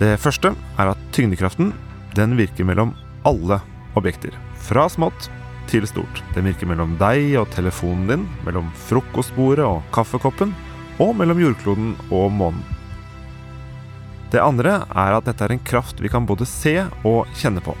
Det 0.00 0.16
første 0.18 0.50
er 0.80 0.90
at 0.90 1.02
tyngdekraften 1.14 1.70
den 2.18 2.34
virker 2.38 2.66
mellom 2.66 2.94
alle 3.26 3.60
objekter. 3.98 4.34
Fra 4.66 4.88
smått 4.90 5.28
til 5.70 5.86
stort. 5.88 6.22
Den 6.34 6.48
virker 6.48 6.68
mellom 6.68 6.96
deg 7.00 7.36
og 7.40 7.50
telefonen 7.54 8.08
din, 8.10 8.24
mellom 8.46 8.70
frokostbordet 8.88 9.64
og 9.66 9.84
kaffekoppen, 9.94 10.54
og 11.02 11.14
mellom 11.18 11.40
jordkloden 11.42 11.94
og 12.14 12.30
månen. 12.34 12.62
Det 14.34 14.42
andre 14.42 14.80
er 14.82 15.14
at 15.14 15.26
dette 15.28 15.46
er 15.46 15.54
en 15.54 15.62
kraft 15.62 16.00
vi 16.02 16.10
kan 16.10 16.26
både 16.26 16.46
se 16.48 16.80
og 17.06 17.30
kjenne 17.38 17.62
på. 17.62 17.76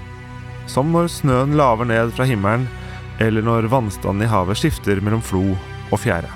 Som 0.70 0.92
når 0.94 1.10
snøen 1.10 1.56
laver 1.58 1.88
ned 1.88 2.14
fra 2.14 2.26
himmelen, 2.28 2.68
eller 3.22 3.42
når 3.46 3.68
vannstanden 3.70 4.26
i 4.26 4.30
havet 4.30 4.58
skifter 4.58 5.02
mellom 5.02 5.22
flo 5.22 5.42
og 5.54 5.98
fjære. 6.00 6.30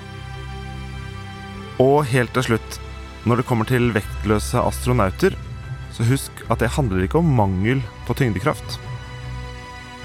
Og 1.79 2.03
helt 2.11 2.35
til 2.35 2.51
slutt, 2.51 2.79
når 3.27 3.39
det 3.39 3.47
kommer 3.47 3.67
til 3.67 3.91
vektløse 3.95 4.59
astronauter, 4.59 5.35
så 5.99 6.07
husk 6.07 6.43
at 6.47 6.61
det 6.63 6.71
handler 6.77 7.03
ikke 7.03 7.19
om 7.19 7.33
mangel 7.35 7.81
på 8.07 8.15
tyngdekraft. 8.15 8.77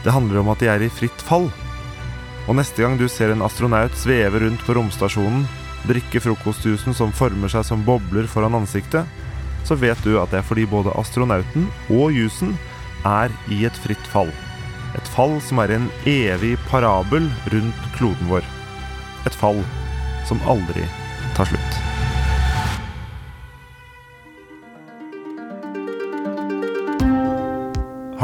Det 0.02 0.12
handler 0.12 0.42
om 0.42 0.50
at 0.50 0.58
de 0.58 0.68
er 0.68 0.82
i 0.82 0.90
fritt 0.90 1.22
fall. 1.22 1.46
Og 2.50 2.56
neste 2.58 2.82
gang 2.82 2.98
du 2.98 3.06
ser 3.08 3.30
en 3.30 3.44
astronaut 3.46 3.94
sveve 3.96 4.42
rundt 4.42 4.64
på 4.66 4.74
romstasjonen, 4.74 5.46
drikke 5.86 6.20
frokostjusen 6.24 6.96
som 6.98 7.14
former 7.14 7.52
seg 7.52 7.62
som 7.68 7.84
bobler 7.86 8.26
foran 8.28 8.58
ansiktet, 8.58 9.06
så 9.64 9.78
vet 9.78 10.00
du 10.04 10.18
at 10.18 10.34
det 10.34 10.42
er 10.42 10.48
fordi 10.48 10.66
både 10.68 10.92
astronauten 10.98 11.70
og 11.94 12.10
jusen 12.12 12.56
er 13.06 13.32
i 13.54 13.62
et 13.68 13.78
fritt 13.86 14.10
fall. 14.12 14.32
Et 14.98 15.14
fall 15.14 15.38
som 15.46 15.62
er 15.62 15.76
en 15.78 15.88
evig 16.10 16.56
parabel 16.68 17.30
rundt 17.54 17.88
kloden 17.96 18.34
vår. 18.34 18.44
Et 19.30 19.40
fall 19.40 19.62
som 20.28 20.42
aldri 20.50 20.84
tar 21.38 21.48
slutt. 21.48 21.63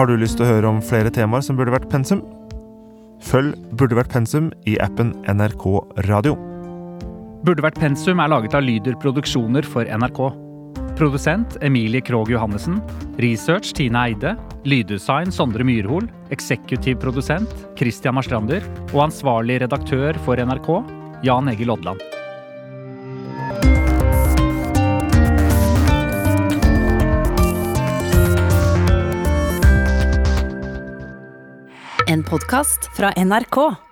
Har 0.01 0.09
du 0.09 0.15
lyst 0.17 0.39
til 0.39 0.47
å 0.47 0.49
høre 0.49 0.65
om 0.65 0.79
flere 0.81 1.11
temaer 1.13 1.43
som 1.45 1.59
burde 1.59 1.75
vært 1.75 1.91
pensum? 1.93 2.23
Følg 3.21 3.53
Burde 3.77 3.99
vært 3.99 4.09
pensum 4.09 4.47
i 4.65 4.79
appen 4.81 5.11
NRK 5.29 5.65
Radio. 6.07 6.39
Burde 7.45 7.67
vært 7.67 7.77
pensum 7.83 8.23
er 8.25 8.31
laget 8.33 8.57
av 8.57 8.65
Lyder 8.65 8.97
Produksjoner 9.03 9.69
for 9.69 9.85
NRK. 9.85 10.23
Produsent 10.97 11.59
Emilie 11.61 12.01
Krogh 12.01 12.33
Johannessen. 12.33 12.79
Research 13.21 13.75
Tine 13.77 14.07
Eide. 14.07 14.33
Lyddesign 14.65 15.29
Sondre 15.37 15.69
Myrhol. 15.69 16.09
Eksekutiv 16.33 16.97
produsent 17.05 17.53
Christian 17.77 18.17
Marstrander. 18.17 18.65
Og 18.95 19.05
ansvarlig 19.11 19.61
redaktør 19.67 20.17
for 20.25 20.41
NRK 20.41 20.73
Jan 21.29 21.53
Egil 21.53 21.77
Odland. 21.77 22.10
En 32.11 32.23
podkast 32.23 32.91
fra 32.93 33.13
NRK. 33.15 33.90